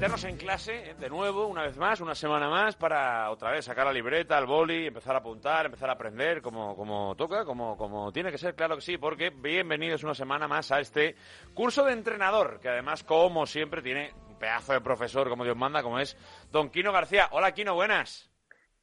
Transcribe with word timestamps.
Meternos 0.00 0.24
en 0.24 0.38
clase 0.38 0.94
de 0.98 1.10
nuevo, 1.10 1.46
una 1.46 1.64
vez 1.64 1.76
más, 1.76 2.00
una 2.00 2.14
semana 2.14 2.48
más, 2.48 2.74
para 2.74 3.30
otra 3.30 3.50
vez 3.50 3.66
sacar 3.66 3.84
la 3.84 3.92
libreta, 3.92 4.38
el 4.38 4.46
boli, 4.46 4.86
empezar 4.86 5.14
a 5.14 5.18
apuntar, 5.18 5.66
empezar 5.66 5.90
a 5.90 5.92
aprender 5.92 6.40
como, 6.40 6.74
como 6.74 7.14
toca, 7.16 7.44
como, 7.44 7.76
como 7.76 8.10
tiene 8.10 8.30
que 8.30 8.38
ser, 8.38 8.54
claro 8.54 8.76
que 8.76 8.80
sí, 8.80 8.96
porque 8.96 9.28
bienvenidos 9.28 10.02
una 10.02 10.14
semana 10.14 10.48
más 10.48 10.72
a 10.72 10.80
este 10.80 11.16
curso 11.52 11.84
de 11.84 11.92
entrenador, 11.92 12.60
que 12.60 12.70
además, 12.70 13.04
como 13.04 13.44
siempre, 13.44 13.82
tiene 13.82 14.14
un 14.26 14.38
pedazo 14.38 14.72
de 14.72 14.80
profesor, 14.80 15.28
como 15.28 15.44
Dios 15.44 15.58
manda, 15.58 15.82
como 15.82 15.98
es 15.98 16.16
Don 16.50 16.70
Quino 16.70 16.92
García. 16.92 17.28
Hola, 17.32 17.52
Quino, 17.52 17.74
buenas. 17.74 18.30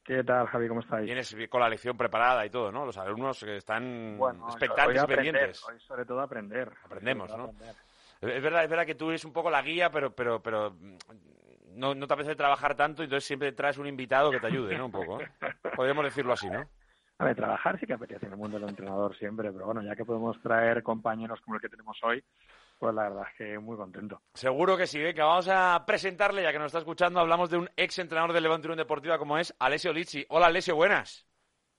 ¿Qué 0.04 0.22
tal, 0.22 0.46
Javi? 0.46 0.68
¿Cómo 0.68 0.82
estáis? 0.82 1.04
Tienes 1.04 1.36
con 1.50 1.60
la 1.60 1.68
lección 1.68 1.96
preparada 1.96 2.46
y 2.46 2.50
todo, 2.50 2.70
¿no? 2.70 2.86
Los 2.86 2.96
alumnos 2.96 3.40
que 3.40 3.56
están 3.56 4.16
Bueno, 4.18 4.46
expectantes 4.50 5.02
y 5.02 5.06
pendientes. 5.08 5.64
Hoy 5.68 5.80
sobre 5.80 6.04
todo 6.04 6.20
aprender. 6.20 6.70
Aprendemos, 6.84 7.26
todo 7.26 7.38
¿no? 7.38 7.44
aprender. 7.46 7.74
Es 8.20 8.42
verdad, 8.42 8.64
es 8.64 8.70
verdad 8.70 8.86
que 8.86 8.94
tú 8.94 9.10
eres 9.10 9.24
un 9.24 9.32
poco 9.32 9.50
la 9.50 9.62
guía, 9.62 9.90
pero, 9.90 10.14
pero, 10.14 10.42
pero 10.42 10.72
mm, 10.72 10.96
no, 11.76 11.94
no 11.94 12.06
te 12.06 12.14
apetece 12.14 12.34
trabajar 12.34 12.74
tanto, 12.74 13.02
y 13.02 13.04
entonces 13.04 13.26
siempre 13.26 13.52
traes 13.52 13.78
un 13.78 13.86
invitado 13.86 14.30
que 14.30 14.40
te 14.40 14.48
ayude, 14.48 14.76
¿no? 14.76 14.86
Un 14.86 14.92
poco. 14.92 15.20
¿eh? 15.20 15.28
Podríamos 15.76 16.04
decirlo 16.04 16.32
así, 16.32 16.50
¿no? 16.50 16.68
A 17.18 17.24
ver, 17.24 17.36
trabajar 17.36 17.78
sí 17.78 17.86
que 17.86 17.94
apetece 17.94 18.26
en 18.26 18.32
el 18.32 18.38
mundo 18.38 18.58
del 18.58 18.68
entrenador 18.68 19.16
siempre, 19.16 19.50
pero 19.52 19.66
bueno, 19.66 19.82
ya 19.82 19.96
que 19.96 20.04
podemos 20.04 20.40
traer 20.40 20.82
compañeros 20.82 21.40
como 21.40 21.56
el 21.56 21.60
que 21.60 21.68
tenemos 21.68 21.98
hoy, 22.04 22.22
pues 22.78 22.94
la 22.94 23.08
verdad 23.08 23.24
es 23.28 23.36
que 23.36 23.58
muy 23.58 23.76
contento. 23.76 24.22
Seguro 24.34 24.76
que 24.76 24.86
sí, 24.86 25.00
venga, 25.00 25.24
vamos 25.24 25.48
a 25.48 25.84
presentarle, 25.84 26.42
ya 26.42 26.52
que 26.52 26.58
nos 26.58 26.66
está 26.66 26.78
escuchando, 26.78 27.18
hablamos 27.18 27.50
de 27.50 27.58
un 27.58 27.68
ex 27.76 27.98
entrenador 27.98 28.32
del 28.32 28.44
Levante 28.44 28.68
Unión 28.68 28.78
Deportiva 28.78 29.18
como 29.18 29.36
es 29.36 29.54
Alessio 29.58 29.92
Lici. 29.92 30.24
Hola, 30.28 30.46
Alessio, 30.46 30.76
buenas. 30.76 31.27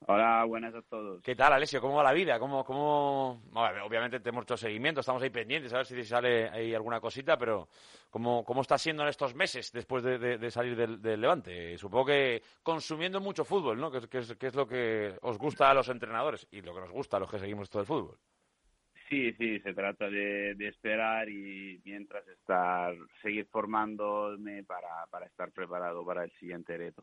Hola, 0.06 0.44
buenas 0.44 0.74
a 0.74 0.80
todos. 0.82 1.22
¿Qué 1.22 1.36
tal, 1.36 1.52
Alessio? 1.52 1.80
¿Cómo 1.80 1.96
va 1.96 2.02
la 2.02 2.12
vida? 2.12 2.38
¿Cómo, 2.38 2.64
cómo... 2.64 3.42
Obviamente 3.52 4.18
te 4.20 4.30
hemos 4.30 4.44
hecho 4.44 4.56
seguimiento, 4.56 5.00
estamos 5.00 5.22
ahí 5.22 5.28
pendientes, 5.30 5.72
a 5.74 5.78
ver 5.78 5.86
si 5.86 6.02
sale 6.04 6.48
ahí 6.48 6.74
alguna 6.74 7.00
cosita, 7.00 7.36
pero 7.36 7.68
¿cómo, 8.08 8.42
cómo 8.44 8.62
está 8.62 8.78
siendo 8.78 9.02
en 9.02 9.10
estos 9.10 9.34
meses 9.34 9.70
después 9.72 10.02
de, 10.02 10.50
salir 10.50 10.74
del, 10.74 11.20
Levante? 11.20 11.76
Supongo 11.76 12.06
que 12.06 12.42
consumiendo 12.62 13.20
mucho 13.20 13.44
fútbol, 13.44 13.78
¿no? 13.78 13.90
Que, 13.90 14.08
que 14.08 14.18
es, 14.18 14.34
que 14.36 14.46
es 14.46 14.54
lo 14.54 14.66
que 14.66 15.16
os 15.20 15.36
gusta 15.36 15.70
a 15.70 15.74
los 15.74 15.88
entrenadores 15.90 16.46
y 16.50 16.62
lo 16.62 16.74
que 16.74 16.80
nos 16.80 16.90
gusta 16.90 17.18
a 17.18 17.20
los 17.20 17.30
que 17.30 17.38
seguimos 17.38 17.68
todo 17.68 17.82
el 17.82 17.86
fútbol. 17.86 18.18
Sí, 19.10 19.32
sí, 19.32 19.58
se 19.58 19.74
trata 19.74 20.08
de, 20.08 20.54
de 20.54 20.68
esperar 20.68 21.28
y 21.28 21.80
mientras 21.84 22.24
estar, 22.28 22.94
seguir 23.20 23.44
formándome 23.50 24.62
para, 24.62 25.04
para 25.10 25.26
estar 25.26 25.50
preparado 25.50 26.04
para 26.06 26.22
el 26.22 26.30
siguiente 26.38 26.76
reto. 26.78 27.02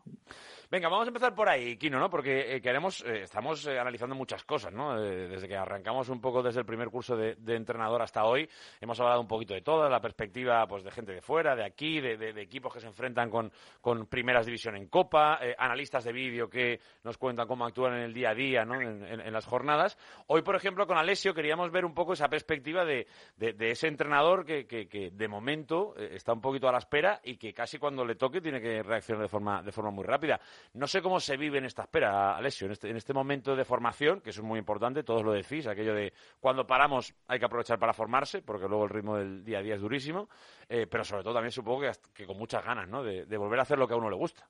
Venga, 0.72 0.88
vamos 0.88 1.06
a 1.06 1.10
empezar 1.10 1.36
por 1.36 1.50
ahí, 1.50 1.76
Kino, 1.76 2.00
¿no? 2.00 2.10
Porque 2.10 2.56
eh, 2.56 2.62
queremos, 2.62 3.04
eh, 3.06 3.24
estamos 3.24 3.68
eh, 3.68 3.78
analizando 3.78 4.16
muchas 4.16 4.46
cosas, 4.46 4.72
¿no? 4.72 4.98
Eh, 5.04 5.28
desde 5.28 5.50
que 5.50 5.58
arrancamos 5.58 6.08
un 6.08 6.22
poco 6.22 6.42
desde 6.42 6.62
el 6.62 6.66
primer 6.66 6.88
curso 6.90 7.18
de, 7.18 7.36
de 7.36 7.56
entrenador 7.56 8.02
hasta 8.02 8.24
hoy, 8.24 8.48
hemos 8.80 8.98
hablado 9.02 9.20
un 9.20 9.28
poquito 9.28 9.54
de 9.54 9.62
todo, 9.62 9.90
la 9.90 10.00
perspectiva 10.00 10.66
pues 10.66 10.86
de 10.86 10.92
gente 10.92 11.12
de 11.12 11.22
fuera, 11.22 11.58
de 11.58 11.66
aquí, 11.66 12.00
de, 12.00 12.16
de- 12.16 12.32
de 12.32 12.42
equipos 12.42 12.74
que 12.74 12.80
se 12.80 12.88
enfrentan 12.88 13.30
con, 13.30 13.52
con 13.82 14.08
primeras 14.08 14.46
división 14.46 14.78
en 14.78 14.88
Copa, 14.88 15.40
eh, 15.42 15.54
analistas 15.58 16.06
de 16.06 16.14
vídeo 16.14 16.50
que 16.50 16.80
nos 17.04 17.18
cuentan 17.18 17.48
cómo 17.50 17.66
actúan 17.66 17.96
en 17.96 18.04
el 18.04 18.14
día 18.14 18.30
a 18.30 18.36
día, 18.36 18.64
¿no? 18.64 18.76
En, 18.80 19.04
en- 19.04 19.20
en 19.20 19.34
las 19.34 19.46
jornadas. 19.46 19.98
Hoy, 20.28 20.42
por 20.42 20.56
ejemplo, 20.56 20.88
con 20.88 20.98
Alessio 20.98 21.34
queríamos 21.34 21.70
ver 21.70 21.84
un 21.84 21.97
poco 21.98 22.14
esa 22.14 22.30
perspectiva 22.30 22.86
de, 22.86 23.06
de- 23.36 23.52
de 23.54 23.72
ese 23.72 23.88
entrenador 23.88 24.46
que, 24.46 24.66
que- 24.66 24.88
que, 24.88 25.12
de 25.12 25.28
momento 25.28 25.94
eh, 25.98 26.12
está 26.14 26.32
un 26.32 26.40
poquito 26.40 26.70
a 26.70 26.72
la 26.72 26.78
espera 26.78 27.20
y 27.24 27.36
que 27.36 27.54
casi 27.54 27.78
cuando 27.78 28.06
le 28.06 28.16
toque 28.16 28.40
tiene 28.40 28.62
que 28.62 28.82
reaccionar 28.84 29.24
de 29.24 29.28
forma, 29.28 29.62
de 29.64 29.72
forma 29.72 29.92
muy 29.92 30.06
rápida. 30.06 30.40
No 30.74 30.88
sé 30.88 31.02
cómo 31.02 31.20
se 31.20 31.36
vive 31.36 31.58
en 31.58 31.66
esta 31.66 31.82
espera, 31.82 32.38
Alessio, 32.38 32.68
en 32.68 32.72
este, 32.74 32.90
en 32.90 32.96
este 32.96 33.14
momento 33.14 33.56
de 33.56 33.66
formación, 33.66 34.22
que 34.22 34.30
eso 34.30 34.42
es 34.42 34.48
muy 34.48 34.60
importante, 34.60 35.04
todos 35.04 35.24
lo 35.24 35.34
decís, 35.34 35.68
aquello 35.68 35.94
de 35.94 36.14
cuando 36.40 36.66
paramos 36.66 37.14
hay 37.28 37.40
que 37.40 37.46
aprovechar 37.46 37.80
para 37.80 37.94
formarse, 37.94 38.42
porque 38.44 38.68
luego 38.68 38.84
el 38.86 38.90
ritmo 38.92 39.18
del 39.18 39.44
día 39.44 39.58
a 39.60 39.62
día 39.64 39.76
es 39.76 39.82
durísimo, 39.82 40.30
eh, 40.70 40.86
pero 40.90 41.04
sobre 41.04 41.24
todo 41.24 41.34
también 41.34 41.52
supongo 41.52 41.82
que, 41.82 41.92
que 42.14 42.26
con 42.28 42.38
muchas 42.38 42.64
ganas, 42.64 42.88
¿no? 42.88 43.04
De, 43.04 43.26
de 43.26 43.38
volver 43.38 43.60
a 43.60 43.64
hacer 43.64 43.80
lo 43.80 43.88
que 43.88 43.96
a 43.96 43.98
uno 43.98 44.10
le 44.10 44.16
gusta. 44.16 44.48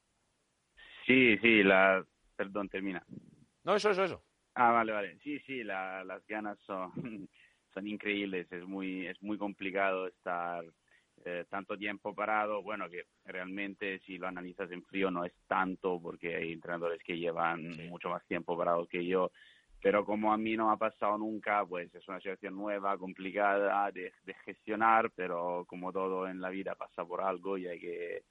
Sí, 1.05 1.37
sí, 1.37 1.63
la, 1.63 2.03
perdón, 2.35 2.67
termina. 2.67 3.01
No, 3.63 3.75
eso, 3.75 3.89
eso, 3.91 4.03
eso. 4.03 4.21
Ah, 4.59 4.71
vale, 4.71 4.91
vale. 4.91 5.17
Sí, 5.23 5.39
sí, 5.41 5.63
la- 5.63 6.03
las 6.03 6.25
ganas 6.25 6.57
son, 6.61 6.91
son 7.73 7.87
increíbles. 7.87 8.51
Es 8.51 8.65
muy, 8.65 9.05
es 9.05 9.21
muy 9.21 9.37
complicado 9.37 10.07
estar 10.07 10.65
eh, 11.25 11.45
tanto 11.49 11.77
tiempo 11.77 12.15
parado. 12.15 12.63
Bueno, 12.63 12.89
que 12.89 13.05
realmente 13.25 13.99
si 13.99 14.17
lo 14.17 14.27
analizas 14.27 14.71
en 14.71 14.83
frío 14.83 15.11
no 15.11 15.25
es 15.25 15.33
tanto 15.47 15.99
porque 16.01 16.35
hay 16.35 16.53
entrenadores 16.53 17.03
que 17.03 17.17
llevan 17.19 17.71
Sí. 17.75 17.83
mucho 17.83 18.09
más 18.09 18.25
tiempo 18.25 18.57
parados 18.57 18.87
que 18.89 19.05
yo. 19.05 19.31
Pero 19.79 20.03
como 20.05 20.33
a 20.33 20.37
mí 20.37 20.57
no 20.57 20.71
ha 20.71 20.77
pasado 20.77 21.19
nunca, 21.19 21.63
pues 21.63 21.93
es 21.93 22.07
una 22.07 22.17
situación 22.19 22.55
nueva, 22.55 22.97
complicada 22.97 23.91
de, 23.91 24.11
de 24.23 24.33
gestionar, 24.43 25.11
pero 25.15 25.65
como 25.67 25.93
todo 25.93 26.27
en 26.27 26.41
la 26.41 26.49
vida 26.49 26.73
pasa 26.73 27.05
por 27.05 27.21
algo 27.21 27.59
y 27.59 27.67
hay 27.67 27.79
que, 27.79 28.23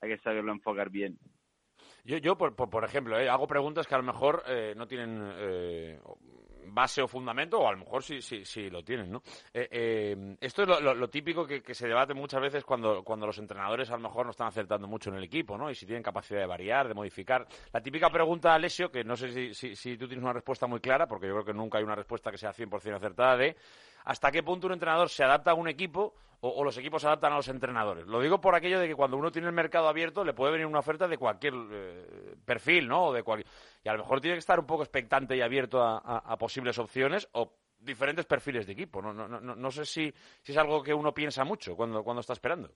hay 0.00 0.08
que 0.16 0.22
saberlo 0.22 0.52
enfocar 0.52 0.88
bien. 0.88 1.18
Yo, 2.04 2.18
yo 2.18 2.36
por, 2.36 2.54
por, 2.54 2.84
ejemplo, 2.84 3.18
eh, 3.18 3.28
hago 3.28 3.46
preguntas 3.46 3.86
que 3.86 3.94
a 3.94 3.98
lo 3.98 4.04
mejor 4.04 4.42
eh, 4.46 4.74
no 4.76 4.86
tienen 4.86 5.32
eh, 5.36 5.98
base 6.66 7.00
o 7.00 7.08
fundamento, 7.08 7.58
o 7.60 7.66
a 7.68 7.72
lo 7.72 7.78
mejor 7.78 8.02
sí, 8.02 8.20
sí, 8.20 8.44
sí 8.44 8.68
lo 8.68 8.82
tienen, 8.82 9.10
¿no? 9.10 9.22
Eh, 9.52 9.68
eh, 9.70 10.36
esto 10.40 10.62
es 10.62 10.68
lo, 10.68 10.80
lo- 10.80 10.94
lo 10.94 11.08
típico 11.08 11.46
que, 11.46 11.62
que 11.62 11.74
se 11.74 11.86
debate 11.88 12.12
muchas 12.12 12.40
veces 12.42 12.64
cuando, 12.64 13.02
cuando 13.02 13.26
los 13.26 13.38
entrenadores 13.38 13.88
a 13.90 13.94
lo 13.94 14.00
mejor 14.00 14.26
no 14.26 14.32
están 14.32 14.48
acertando 14.48 14.86
mucho 14.86 15.08
en 15.10 15.16
el 15.16 15.24
equipo, 15.24 15.56
¿no? 15.56 15.70
Y 15.70 15.74
si 15.74 15.86
tienen 15.86 16.02
capacidad 16.02 16.40
de 16.40 16.46
variar, 16.46 16.88
de 16.88 16.94
modificar. 16.94 17.46
La 17.72 17.80
típica 17.80 18.10
pregunta, 18.10 18.52
Alessio, 18.54 18.90
que 18.90 19.02
no 19.04 19.16
sé 19.16 19.30
si, 19.32 19.54
si, 19.54 19.74
si 19.76 19.96
tú 19.96 20.06
tienes 20.06 20.22
una 20.24 20.32
respuesta 20.34 20.66
muy 20.66 20.80
clara, 20.80 21.06
porque 21.06 21.26
yo 21.28 21.32
creo 21.34 21.44
que 21.46 21.54
nunca 21.54 21.78
hay 21.78 21.84
una 21.84 21.94
respuesta 21.94 22.30
que 22.30 22.38
sea 22.38 22.52
100% 22.52 22.96
acertada, 22.96 23.36
de 23.38 23.56
hasta 24.04 24.30
qué 24.30 24.42
punto 24.42 24.66
un 24.66 24.74
entrenador 24.74 25.08
se 25.08 25.24
adapta 25.24 25.52
a 25.52 25.54
un 25.54 25.68
equipo 25.68 26.14
o, 26.46 26.62
los 26.62 26.76
equipos 26.76 27.00
se 27.00 27.08
adaptan 27.08 27.32
a 27.32 27.36
los 27.36 27.48
entrenadores. 27.48 28.06
Lo 28.06 28.20
digo 28.20 28.38
por 28.38 28.54
aquello 28.54 28.78
de 28.78 28.86
que 28.86 28.94
cuando 28.94 29.16
uno 29.16 29.32
tiene 29.32 29.48
el 29.48 29.54
mercado 29.54 29.88
abierto 29.88 30.24
le 30.24 30.34
puede 30.34 30.52
venir 30.52 30.66
una 30.66 30.80
oferta 30.80 31.08
de 31.08 31.16
cualquier 31.16 31.54
eh, 31.70 32.36
perfil, 32.44 32.86
¿no? 32.86 33.06
O 33.06 33.12
de 33.14 33.22
cual- 33.22 33.44
y 33.82 33.88
a 33.88 33.92
lo 33.92 34.00
mejor 34.00 34.20
tiene 34.20 34.34
que 34.34 34.40
estar 34.40 34.60
un 34.60 34.66
poco 34.66 34.82
expectante 34.82 35.34
y 35.36 35.40
abierto 35.40 35.82
a, 35.82 36.36
posibles 36.36 36.78
opciones 36.78 37.26
o 37.32 37.56
diferentes 37.78 38.26
perfiles 38.26 38.66
de 38.66 38.74
equipo. 38.74 39.00
No, 39.00 39.70
sé 39.70 39.86
si, 39.86 40.12
es 40.44 40.56
algo 40.58 40.82
que 40.82 40.92
uno 40.92 41.14
piensa 41.14 41.44
mucho 41.44 41.74
cuando, 41.74 42.04
cuando 42.04 42.20
está 42.20 42.34
esperando. 42.34 42.70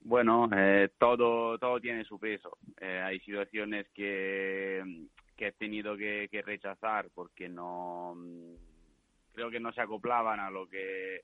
Bueno, 0.00 0.48
eh, 0.56 0.90
todo, 0.96 1.58
todo 1.58 1.80
tiene 1.80 2.04
su 2.04 2.20
peso. 2.20 2.56
Eh, 2.80 3.02
hay 3.04 3.18
situaciones 3.20 3.88
que, 3.92 4.78
he 5.38 5.52
tenido 5.52 5.96
que 5.96 6.42
rechazar 6.44 7.08
porque 7.12 7.48
no 7.48 8.16
creo 9.38 9.50
que 9.52 9.60
no 9.60 9.72
se 9.72 9.80
acoplaban 9.80 10.40
a 10.40 10.50
lo 10.50 10.68
que 10.68 11.22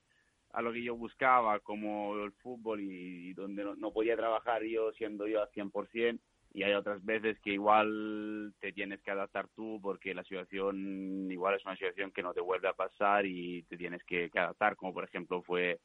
a 0.53 0.63
lo 0.63 0.73
que 0.73 0.85
yo 0.85 0.95
buscaba 0.95 1.59
como 1.59 2.15
el 2.23 2.31
fútbol 2.35 2.81
y, 2.81 3.33
donde 3.33 3.65
no, 3.65 3.91
podía 3.91 4.17
trabajar 4.17 4.63
yo 4.63 4.93
siendo 4.93 5.27
yo 5.27 5.43
al 5.43 5.51
100% 5.51 6.21
y 6.53 6.63
hay 6.63 6.75
otras 6.75 7.05
veces 7.05 7.37
que 7.41 7.55
igual 7.55 8.55
te 8.61 8.73
tienes 8.73 9.03
que 9.03 9.11
adaptar 9.11 9.49
tú 9.57 9.81
porque 9.83 10.15
la 10.15 10.23
situación 10.23 11.29
igual 11.29 11.57
es 11.57 11.65
una 11.65 11.75
situación 11.75 12.13
que 12.13 12.23
no 12.23 12.33
te 12.33 12.41
vuelve 12.41 12.69
a 12.69 12.73
pasar 12.75 13.27
y 13.27 13.65
te 13.65 13.77
tienes 13.77 14.05
que, 14.05 14.31
que 14.31 14.39
adaptar 14.39 14.77
como 14.77 14.95
por 14.95 15.03
ejemplo 15.03 15.43
fue 15.43 15.81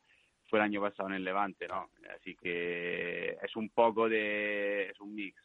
fue 0.50 0.60
el 0.60 0.66
año 0.66 0.82
pasado 0.82 1.10
en 1.10 1.16
el 1.16 1.24
Levante, 1.24 1.68
¿no? 1.68 1.90
Así 2.16 2.36
que 2.36 3.38
es 3.42 3.56
un 3.56 3.70
poco 3.70 4.10
de... 4.10 4.90
es 4.90 5.00
un 5.00 5.14
mix. 5.14 5.36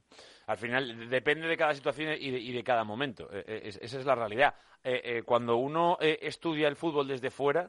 Al 0.46 0.56
final 0.56 1.08
depende 1.10 1.48
de 1.48 1.56
cada 1.56 1.74
situación 1.74 2.14
y 2.18 2.52
de, 2.52 2.62
cada 2.62 2.84
momento. 2.84 3.28
Eh, 3.32 3.44
eh, 3.46 3.60
es- 3.64 3.78
esa 3.82 3.98
es 3.98 4.06
la 4.06 4.14
realidad. 4.14 4.54
Eh, 4.84 5.00
eh, 5.04 5.22
cuando 5.24 5.56
uno 5.56 5.98
estudia 6.00 6.68
el 6.68 6.76
fútbol 6.76 7.08
desde 7.08 7.30
fuera, 7.30 7.68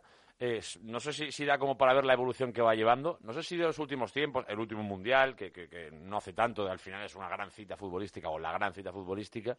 no 0.82 1.00
sé 1.00 1.32
si, 1.32 1.46
da 1.46 1.58
como 1.58 1.76
para 1.76 1.96
ver 1.96 2.06
la 2.06 2.14
evolución 2.14 2.54
que 2.54 2.62
va 2.62 2.76
llevando. 2.76 3.18
No 3.22 3.34
sé 3.34 3.42
si 3.42 3.58
de 3.58 3.64
los 3.64 3.80
últimos 3.80 4.14
tiempos, 4.14 4.46
el 4.48 4.60
último 4.60 4.84
mundial, 4.84 5.36
que- 5.36 5.52
que 5.52 5.90
no 5.92 6.18
hace 6.18 6.34
tanto, 6.34 6.70
al 6.70 6.78
final 6.78 7.04
es 7.04 7.16
una 7.16 7.28
gran 7.28 7.50
cita 7.50 7.76
futbolística 7.76 8.30
o 8.30 8.38
la 8.38 8.52
gran 8.52 8.72
cita 8.72 8.92
futbolística. 8.92 9.58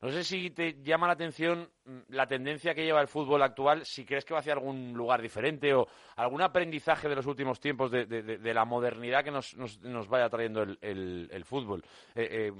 No 0.00 0.12
sé 0.12 0.22
si 0.22 0.50
te 0.50 0.80
llama 0.80 1.08
la 1.08 1.14
atención 1.14 1.68
mm, 1.84 1.98
la 2.10 2.26
tendencia 2.26 2.72
que 2.72 2.84
lleva 2.84 3.00
el 3.00 3.08
fútbol 3.08 3.42
actual, 3.42 3.84
si 3.84 4.04
crees 4.04 4.24
que 4.24 4.32
va 4.32 4.40
hacia 4.40 4.52
algún 4.52 4.92
lugar 4.92 5.20
diferente 5.20 5.74
o 5.74 5.88
algún 6.16 6.40
aprendizaje 6.40 7.08
de 7.08 7.16
los 7.16 7.26
últimos 7.26 7.58
tiempos 7.58 7.90
de, 7.90 8.54
la 8.54 8.64
modernidad 8.64 9.24
que 9.24 9.32
nos, 9.32 9.56
nos, 9.56 10.08
vaya 10.08 10.28
trayendo 10.28 10.62
el, 10.62 11.44
fútbol. 11.44 11.82
Eh, 12.14 12.52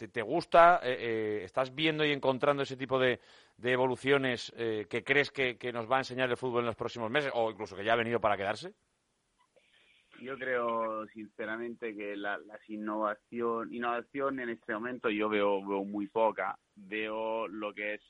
eh, 0.00 0.08
¿te, 0.08 0.22
gusta? 0.22 0.80
Eh, 0.82 1.42
¿Estás 1.44 1.74
viendo 1.74 2.04
y 2.06 2.12
encontrando 2.12 2.62
ese 2.62 2.76
tipo 2.76 2.98
de, 2.98 3.20
evoluciones 3.62 4.52
que 4.56 5.04
crees 5.04 5.30
que 5.30 5.72
nos 5.72 5.90
va 5.90 5.96
a 5.96 6.00
enseñar 6.00 6.30
el 6.30 6.36
fútbol 6.36 6.60
en 6.60 6.66
los 6.66 6.76
próximos 6.76 7.10
meses 7.10 7.30
o 7.34 7.50
incluso 7.50 7.76
que 7.76 7.84
ya 7.84 7.92
ha 7.92 7.96
venido 7.96 8.20
para 8.20 8.36
quedarse? 8.36 8.72
Yo 10.20 10.36
creo 10.36 11.06
sinceramente 11.08 11.94
que 11.94 12.16
la, 12.16 12.40
innovación, 12.66 13.72
innovación 13.72 14.40
en 14.40 14.48
este 14.50 14.74
momento 14.74 15.10
yo 15.10 15.28
veo, 15.28 15.64
veo 15.66 15.84
muy 15.84 16.08
poca. 16.08 16.58
Veo 16.74 17.46
lo 17.46 17.72
que 17.72 17.94
es 17.94 18.02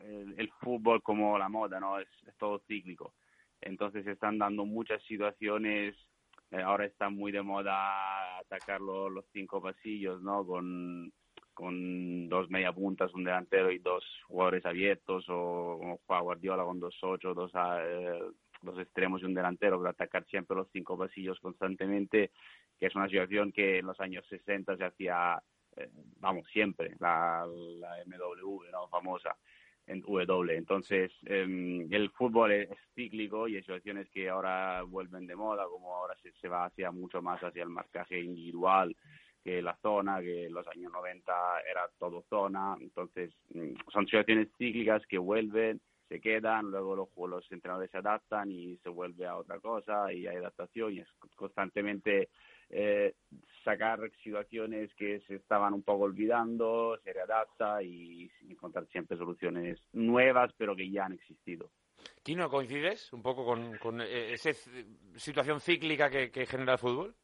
el, 0.00 0.50
fútbol 0.60 1.02
como 1.02 1.38
la 1.38 1.48
moda, 1.48 1.78
¿no? 1.78 1.98
Es, 1.98 2.08
todo 2.38 2.62
cíclico. 2.66 3.14
Entonces 3.60 4.04
se 4.04 4.12
están 4.12 4.38
dando 4.38 4.64
muchas 4.64 5.02
situaciones. 5.04 5.94
Eh, 6.50 6.62
ahora 6.62 6.86
está 6.86 7.10
muy 7.10 7.32
de 7.32 7.42
moda 7.42 8.38
atacar 8.38 8.80
los, 8.80 9.24
cinco 9.32 9.60
pasillos, 9.60 10.22
¿no? 10.22 10.46
Con, 10.46 11.12
con 11.54 12.28
dos 12.28 12.50
media 12.50 12.72
puntas, 12.72 13.12
un 13.14 13.24
delantero 13.24 13.70
y 13.70 13.78
dos 13.78 14.04
jugadores 14.26 14.64
abiertos, 14.64 15.26
o 15.28 16.00
como 16.06 16.22
Guardiola 16.22 16.64
con 16.64 16.80
dos 16.80 16.96
ocho, 17.02 17.34
dos, 17.34 17.52
eh, 17.54 18.20
dos 18.62 18.78
extremos 18.78 19.22
y 19.22 19.24
un 19.24 19.34
delantero 19.34 19.78
para 19.78 19.90
atacar 19.90 20.24
siempre 20.26 20.56
los 20.56 20.68
cinco 20.72 20.96
pasillos 20.96 21.38
constantemente, 21.40 22.30
que 22.78 22.86
es 22.86 22.94
una 22.94 23.08
situación 23.08 23.52
que 23.52 23.78
en 23.78 23.86
los 23.86 24.00
años 24.00 24.24
60 24.28 24.76
se 24.76 24.84
hacía, 24.84 25.42
eh, 25.76 25.90
vamos, 26.18 26.46
siempre, 26.52 26.94
la, 27.00 27.46
la 27.46 27.96
MW, 28.06 28.70
¿no? 28.70 28.88
Famosa 28.88 29.36
en 29.86 30.00
W. 30.00 30.56
Entonces, 30.56 31.12
em, 31.24 31.92
el 31.92 32.10
fútbol 32.10 32.52
es, 32.52 32.68
cíclico 32.94 33.48
y 33.48 33.56
hay 33.56 33.62
situaciones 33.62 34.08
que 34.10 34.28
ahora 34.28 34.82
vuelven 34.82 35.26
de 35.26 35.36
moda, 35.36 35.66
como 35.66 35.94
ahora 35.94 36.14
se, 36.22 36.32
se 36.32 36.48
va 36.48 36.66
hacia 36.66 36.90
mucho 36.90 37.22
más 37.22 37.42
hacia 37.42 37.62
el 37.62 37.68
marcaje 37.68 38.20
individual 38.20 38.94
que 39.42 39.60
la 39.60 39.76
zona, 39.82 40.20
que 40.20 40.46
en 40.46 40.52
los 40.54 40.66
años 40.68 40.92
90 40.92 41.32
era 41.68 41.88
todo 41.98 42.22
zona. 42.28 42.76
Entonces, 42.80 43.34
mm, 43.54 43.74
son 43.92 44.04
situaciones 44.04 44.48
cíclicas 44.56 45.04
que 45.06 45.18
vuelven 45.18 45.80
se 46.12 46.20
quedan, 46.20 46.70
luego 46.70 46.94
los, 46.94 47.08
los 47.30 47.50
entrenadores 47.50 47.90
se 47.90 47.96
adaptan 47.96 48.50
y 48.50 48.76
se 48.82 48.90
vuelve 48.90 49.26
a 49.26 49.38
otra 49.38 49.58
cosa 49.60 50.12
y 50.12 50.26
hay 50.26 50.36
adaptación 50.36 50.92
y 50.92 50.98
es 50.98 51.08
constantemente 51.34 52.28
eh, 52.68 53.14
sacar 53.64 53.98
situaciones 54.22 54.92
que 54.94 55.20
se 55.20 55.36
estaban 55.36 55.72
un 55.72 55.82
poco 55.82 56.04
olvidando, 56.04 56.98
se 57.02 57.14
readapta 57.14 57.82
y 57.82 58.30
encontrar 58.46 58.86
siempre 58.88 59.16
soluciones 59.16 59.80
nuevas 59.94 60.52
pero 60.58 60.76
que 60.76 60.90
ya 60.90 61.06
han 61.06 61.14
existido. 61.14 61.70
Kino, 62.22 62.50
¿coincides 62.50 63.10
un 63.14 63.22
poco 63.22 63.46
con, 63.46 64.02
eh, 64.02 64.34
esa 64.34 64.52
situación 65.16 65.60
cíclica 65.60 66.10
que 66.10 66.44
genera 66.44 66.74
el 66.74 66.78
fútbol? 66.78 67.14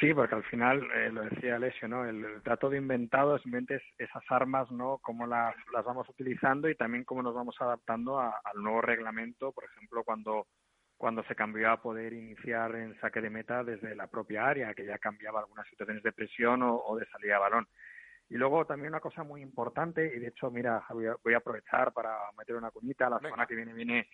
Sí, 0.00 0.12
porque 0.12 0.34
al 0.34 0.44
final, 0.44 0.82
eh, 0.94 1.10
lo 1.12 1.22
decía 1.22 1.56
Alessio, 1.56 1.86
¿no? 1.86 2.04
El, 2.04 2.42
trato 2.42 2.68
de 2.68 2.76
inventado 2.76 3.38
simplemente 3.38 3.76
es 3.76 3.82
esas 3.98 4.24
armas, 4.28 4.70
¿no? 4.72 4.98
Cómo 4.98 5.26
las, 5.26 5.54
las 5.72 5.84
vamos 5.84 6.08
utilizando 6.08 6.68
y 6.68 6.74
también 6.74 7.04
cómo 7.04 7.22
nos 7.22 7.34
vamos 7.34 7.56
adaptando 7.60 8.18
al 8.18 8.62
nuevo 8.62 8.82
reglamento, 8.82 9.52
por 9.52 9.64
ejemplo, 9.64 10.02
cuando, 10.02 10.48
cuando 10.96 11.22
se 11.24 11.36
cambió 11.36 11.70
a 11.70 11.80
poder 11.80 12.12
iniciar 12.12 12.74
en 12.74 12.98
saque 13.00 13.20
de 13.20 13.30
meta 13.30 13.62
desde 13.62 13.94
la 13.94 14.08
propia 14.08 14.46
área, 14.46 14.74
que 14.74 14.84
ya 14.84 14.98
cambiaba 14.98 15.40
algunas 15.40 15.68
situaciones 15.68 16.02
de 16.02 16.12
presión 16.12 16.62
o, 16.62 16.96
de 16.98 17.06
salida 17.06 17.34
de 17.34 17.40
balón. 17.40 17.68
Y 18.28 18.34
luego 18.34 18.66
también 18.66 18.92
una 18.92 19.00
cosa 19.00 19.22
muy 19.22 19.40
importante, 19.40 20.12
y 20.14 20.18
de 20.18 20.28
hecho, 20.28 20.50
mira, 20.50 20.84
voy 20.90 21.34
a, 21.34 21.36
aprovechar 21.36 21.92
para 21.92 22.18
meter 22.36 22.56
una 22.56 22.72
cuñita. 22.72 23.08
La 23.08 23.20
semana 23.20 23.46
que 23.46 23.54
viene 23.54 23.72
viene 23.72 24.08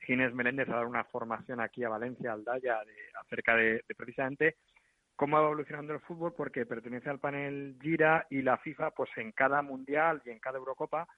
Ginés 0.00 0.32
Meléndez 0.32 0.70
a 0.70 0.76
dar 0.76 0.86
una 0.86 1.04
formación 1.04 1.60
aquí 1.60 1.84
a 1.84 1.90
Valencia, 1.90 2.32
al 2.32 2.44
Daya, 2.44 2.82
de, 2.82 2.94
acerca 3.20 3.54
de 3.54 3.84
precisamente 3.94 4.56
cómo 5.18 5.36
va 5.36 5.46
evolucionando 5.46 5.92
el 5.92 6.00
fútbol 6.00 6.32
porque 6.36 6.64
pertenece 6.64 7.10
al 7.10 7.18
panel 7.18 7.76
Gira 7.82 8.28
y 8.30 8.40
la 8.40 8.56
FIFA 8.58 8.92
pues 8.92 9.10
en 9.16 9.32
cada 9.32 9.62
mundial 9.62 10.22
y 10.24 10.30
en 10.30 10.38
cada 10.38 10.58
Eurocopa 10.58 11.08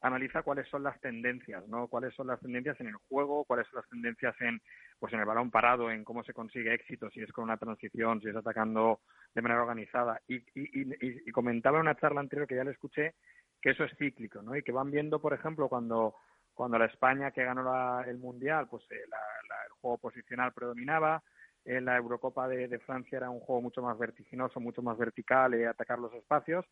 analiza 0.00 0.42
cuáles 0.42 0.66
son 0.68 0.82
las 0.82 0.98
tendencias, 1.02 1.68
¿no? 1.68 1.86
Cuáles 1.88 2.14
son 2.14 2.28
las 2.28 2.40
tendencias 2.40 2.80
en 2.80 2.86
el 2.86 2.94
juego, 2.94 3.44
cuáles 3.44 3.66
son 3.66 3.80
las 3.80 3.88
tendencias 3.90 4.34
en 4.40 4.62
pues 4.98 5.12
en 5.12 5.20
el 5.20 5.26
balón 5.26 5.50
parado, 5.50 5.90
en 5.90 6.04
cómo 6.04 6.24
se 6.24 6.32
consigue 6.32 6.72
éxito, 6.72 7.10
si 7.10 7.20
es 7.20 7.30
con 7.32 7.44
una 7.44 7.58
transición, 7.58 8.22
si 8.22 8.30
es 8.30 8.36
atacando 8.36 9.00
de 9.34 9.42
manera 9.42 9.60
organizada. 9.60 10.22
Y, 10.26 10.42
y, 10.54 11.30
comentaba 11.30 11.76
en 11.76 11.82
una 11.82 11.96
charla 11.96 12.20
anterior 12.20 12.48
que 12.48 12.56
ya 12.56 12.64
le 12.64 12.70
escuché 12.70 13.14
que 13.60 13.70
eso 13.70 13.84
es 13.84 13.94
cíclico, 13.98 14.40
¿no? 14.40 14.56
Y 14.56 14.62
que 14.62 14.72
van 14.72 14.90
viendo, 14.90 15.20
por 15.20 15.34
ejemplo, 15.34 15.68
cuando 15.68 16.14
cuando 16.54 16.78
la 16.78 16.86
España 16.86 17.30
que 17.30 17.44
ganó 17.44 18.02
el 18.04 18.16
mundial, 18.18 18.68
pues 18.70 18.84
eh, 18.90 19.04
el 19.04 19.72
juego 19.80 19.98
posicional 19.98 20.52
predominaba, 20.54 21.22
en 21.64 21.84
la 21.84 21.96
Eurocopa 21.96 22.48
de, 22.48 22.78
Francia 22.80 23.18
era 23.18 23.30
un 23.30 23.40
juego 23.40 23.62
mucho 23.62 23.82
más 23.82 23.98
vertiginoso, 23.98 24.60
mucho 24.60 24.82
más 24.82 24.96
vertical, 24.96 25.54
eh, 25.54 25.66
atacar 25.66 25.98
los 25.98 26.12
espacios. 26.14 26.64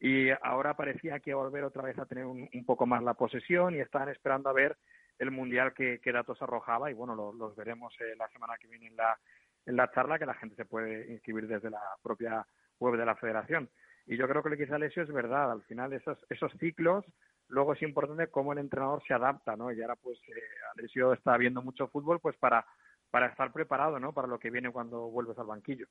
Y 0.00 0.30
ahora 0.42 0.74
parecía 0.74 1.18
que 1.18 1.34
volver 1.34 1.64
otra 1.64 1.82
vez 1.82 1.98
a 1.98 2.06
tener 2.06 2.24
un, 2.24 2.48
poco 2.64 2.86
más 2.86 3.02
la 3.02 3.14
posesión 3.14 3.74
y 3.74 3.80
estaban 3.80 4.08
esperando 4.08 4.48
a 4.48 4.52
ver 4.52 4.76
el 5.18 5.32
mundial 5.32 5.74
que, 5.74 6.00
datos 6.12 6.40
arrojaba. 6.40 6.90
Y 6.90 6.94
bueno, 6.94 7.14
los 7.14 7.56
veremos 7.56 7.92
eh, 8.00 8.14
la 8.16 8.28
semana 8.28 8.54
que 8.60 8.68
viene 8.68 8.86
en 8.86 8.96
la, 8.96 9.18
en 9.66 9.76
la 9.76 9.90
charla, 9.90 10.18
que 10.18 10.26
la 10.26 10.34
gente 10.34 10.54
se 10.54 10.64
puede 10.64 11.12
inscribir 11.12 11.48
desde 11.48 11.70
la 11.70 11.82
propia 12.02 12.46
web 12.78 12.96
de 12.96 13.06
la 13.06 13.16
federación. 13.16 13.68
Y 14.06 14.16
yo 14.16 14.28
creo 14.28 14.42
que 14.42 14.50
lo 14.50 14.56
que 14.56 14.62
dice 14.62 14.74
Alessio 14.74 15.02
es 15.02 15.12
verdad. 15.12 15.50
Al 15.50 15.62
final, 15.64 15.92
esos, 15.92 16.18
esos 16.30 16.52
ciclos, 16.58 17.04
luego 17.48 17.74
es 17.74 17.82
importante 17.82 18.28
cómo 18.28 18.52
el 18.52 18.58
entrenador 18.58 19.02
se 19.06 19.14
adapta, 19.14 19.56
¿no? 19.56 19.72
Y 19.72 19.82
ahora, 19.82 19.96
pues, 19.96 20.18
eh, 20.28 20.42
Alessio 20.76 21.12
está 21.12 21.36
viendo 21.36 21.60
mucho 21.60 21.88
fútbol, 21.88 22.20
pues 22.20 22.36
para 22.36 22.64
para 23.10 23.26
estar 23.26 23.52
preparado 23.52 23.98
¿no? 23.98 24.12
para 24.12 24.28
lo 24.28 24.38
que 24.38 24.50
viene 24.50 24.70
cuando 24.70 25.08
vuelves 25.10 25.38
al 25.38 25.46
banquillo. 25.46 25.86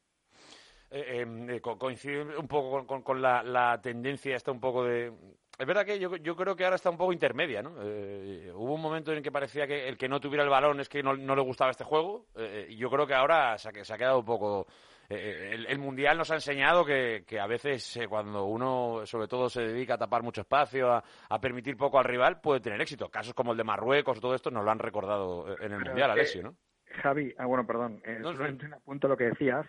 Eh, 0.89 1.21
em, 1.21 1.49
eh, 1.49 1.61
coincide 1.61 2.37
un 2.37 2.47
poco 2.47 3.03
con, 3.03 3.21
la, 3.21 3.79
tendencia 3.81 4.35
esta 4.35 4.51
un 4.51 4.59
poco 4.59 4.85
de... 4.85 5.11
Es 5.57 5.65
verdad 5.65 5.85
que 5.85 5.99
yo, 5.99 6.15
yo 6.17 6.35
creo 6.35 6.55
que 6.55 6.63
ahora 6.63 6.75
está 6.75 6.89
un 6.89 6.97
poco 6.97 7.11
intermedia, 7.11 7.61
¿no? 7.61 7.75
Eh, 7.81 8.51
hubo 8.53 8.75
un 8.75 8.81
momento 8.81 9.11
en 9.11 9.23
que 9.23 9.31
parecía 9.31 9.65
que 9.67 9.87
el 9.87 9.97
que 9.97 10.07
no 10.07 10.21
tuviera 10.21 10.43
el 10.43 10.49
balón 10.49 10.79
es 10.79 10.87
que 10.87 11.01
no, 11.03 11.13
le 11.13 11.41
gustaba 11.41 11.71
este 11.71 11.83
juego 11.83 12.27
y 12.69 12.77
yo 12.77 12.89
creo 12.89 13.07
que 13.07 13.15
ahora 13.15 13.57
se 13.57 13.69
ha, 13.69 13.83
se 13.83 13.93
ha 13.93 13.97
quedado 13.97 14.19
un 14.19 14.25
poco... 14.25 14.67
El, 15.09 15.79
Mundial 15.79 16.17
nos 16.17 16.29
ha 16.31 16.35
enseñado 16.35 16.85
que, 16.85 17.23
a 17.41 17.47
veces 17.47 17.97
cuando 18.09 18.43
uno 18.43 19.05
sobre 19.05 19.27
todo 19.27 19.49
se 19.49 19.61
dedica 19.61 19.93
a 19.95 19.97
tapar 19.97 20.21
mucho 20.21 20.41
espacio, 20.41 20.91
a, 20.91 21.39
permitir 21.41 21.75
poco 21.75 21.97
al 21.97 22.05
rival, 22.05 22.39
puede 22.39 22.59
tener 22.59 22.79
éxito. 22.81 23.09
Casos 23.09 23.33
como 23.33 23.53
el 23.53 23.57
de 23.57 23.63
Marruecos, 23.63 24.19
todo 24.19 24.35
esto 24.35 24.51
nos 24.51 24.63
lo 24.63 24.71
han 24.71 24.79
recordado 24.79 25.47
en 25.59 25.71
el 25.71 25.79
Mundial, 25.79 26.11
Alessio, 26.11 26.43
¿no? 26.43 26.55
Javi, 27.01 27.33
ah, 27.37 27.45
bueno, 27.45 27.65
perdón, 27.65 28.01
eh, 28.05 28.19
no, 28.19 28.31
un 28.31 28.73
apunto 28.73 29.07
lo 29.07 29.17
que 29.17 29.25
decías, 29.25 29.65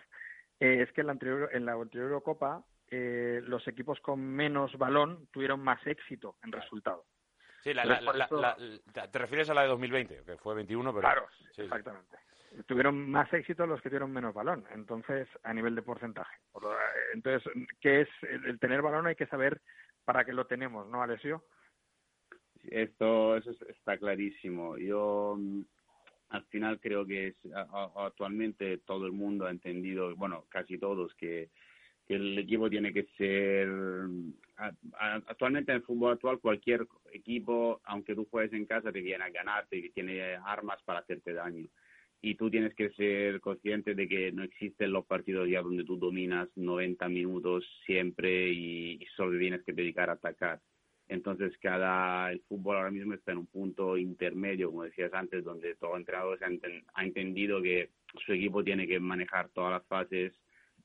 eh, 0.61 0.83
es 0.83 0.93
que 0.93 1.03
en 1.03 1.07
la 1.09 1.13
anterior, 1.13 1.51
en 1.53 1.67
la 1.67 1.73
anterior 1.73 2.09
Eurocopa 2.09 2.65
eh, 2.91 3.43
los 3.45 3.67
equipos 3.69 4.01
con 4.01 4.21
menos 4.21 4.77
balón 4.79 5.29
tuvieron 5.31 5.61
más 5.61 5.85
éxito 5.87 6.37
en 6.43 6.53
resultado. 6.53 7.05
Sí, 7.63 7.73
te 7.75 9.19
refieres 9.19 9.51
a 9.51 9.55
la 9.55 9.63
de 9.63 9.69
2020, 9.69 10.23
que 10.25 10.37
fue 10.39 10.55
21, 10.55 10.91
pero... 10.95 11.01
Claro, 11.01 11.27
exactamente. 11.57 12.17
Tuvieron 12.67 13.11
más 13.11 13.31
éxito 13.35 13.67
los 13.67 13.83
que 13.83 13.91
tuvieron 13.91 14.11
menos 14.11 14.33
balón, 14.33 14.65
entonces, 14.73 15.29
a 15.43 15.53
nivel 15.53 15.75
de 15.75 15.83
porcentaje. 15.83 16.35
Entonces, 17.13 17.53
¿qué 17.81 18.03
es 18.03 18.09
el, 18.23 18.59
tener 18.59 18.81
balón? 18.81 19.07
Hay 19.07 19.17
que 19.17 19.27
saber 19.27 19.61
para 20.05 20.25
qué 20.25 20.33
lo 20.33 20.47
tenemos, 20.47 20.89
¿no, 20.89 21.03
Alessio? 21.03 21.45
Esto, 22.63 23.37
eso 23.37 23.51
está 23.69 23.99
clarísimo. 23.99 24.79
Yo 24.79 25.37
al 26.31 26.45
final 26.47 26.81
creo 26.81 27.07
que 27.07 27.29
es, 27.29 27.37
actualmente 27.97 28.79
todo 28.79 29.07
el 29.07 29.13
mundo 29.13 29.47
ha 29.47 29.51
entendido, 29.51 30.15
bueno, 30.17 30.45
casi 30.49 30.79
todos, 30.79 31.15
que, 31.15 31.51
el 32.09 32.39
equipo 32.39 32.71
tiene 32.71 32.91
que 32.91 33.05
ser, 33.19 33.69
actualmente 35.27 35.73
en 35.73 35.77
el 35.77 35.83
fútbol 35.83 36.15
actual 36.15 36.41
cualquier 36.41 36.87
equipo, 37.13 37.83
aunque 37.85 38.15
tú 38.15 38.27
juegues 38.31 38.55
en 38.55 38.65
casa, 38.65 38.91
te 38.91 39.03
viene 39.03 39.25
a 39.25 39.29
ganarte 39.29 39.77
y 39.77 39.91
tiene 39.91 40.37
armas 40.37 40.83
para 40.85 41.01
hacerte 41.01 41.35
daño. 41.35 41.69
Y 42.23 42.35
tú 42.37 42.51
tienes 42.51 42.75
que 42.75 42.89
ser 42.93 43.43
consciente 43.43 43.95
de 43.95 44.09
que 44.09 44.33
no 44.33 44.43
existen 44.43 44.91
los 44.91 45.05
partidos 45.05 45.51
ya 45.51 45.61
donde 45.61 45.85
tú 45.85 45.99
dominas 45.99 46.49
90 46.57 47.07
minutos 47.11 47.69
siempre 47.85 48.53
y, 48.53 48.95
y 48.95 49.07
solo 49.15 49.39
tienes 49.39 49.63
que 49.63 49.75
dedicar 49.75 50.09
a 50.09 50.15
atacar 50.15 50.63
entonces, 51.09 51.57
cada 51.59 52.31
el 52.31 52.41
fútbol 52.43 52.77
ahora 52.77 52.91
mismo 52.91 53.15
está 53.15 53.33
en 53.33 53.39
un 53.39 53.47
punto 53.47 53.97
intermedio, 53.97 54.69
como 54.71 54.85
decías 54.85 55.13
antes, 55.15 55.43
donde 55.43 55.75
todo 55.77 55.97
entrenador 55.97 56.39
ha, 56.95 57.03
entendido 57.03 57.63
que 57.63 57.91
su 58.27 58.35
equipo 58.35 58.63
tiene 58.63 58.87
que 58.87 59.01
manejar 59.01 59.49
todas 59.51 59.73
las 59.73 59.87
fases 59.87 60.33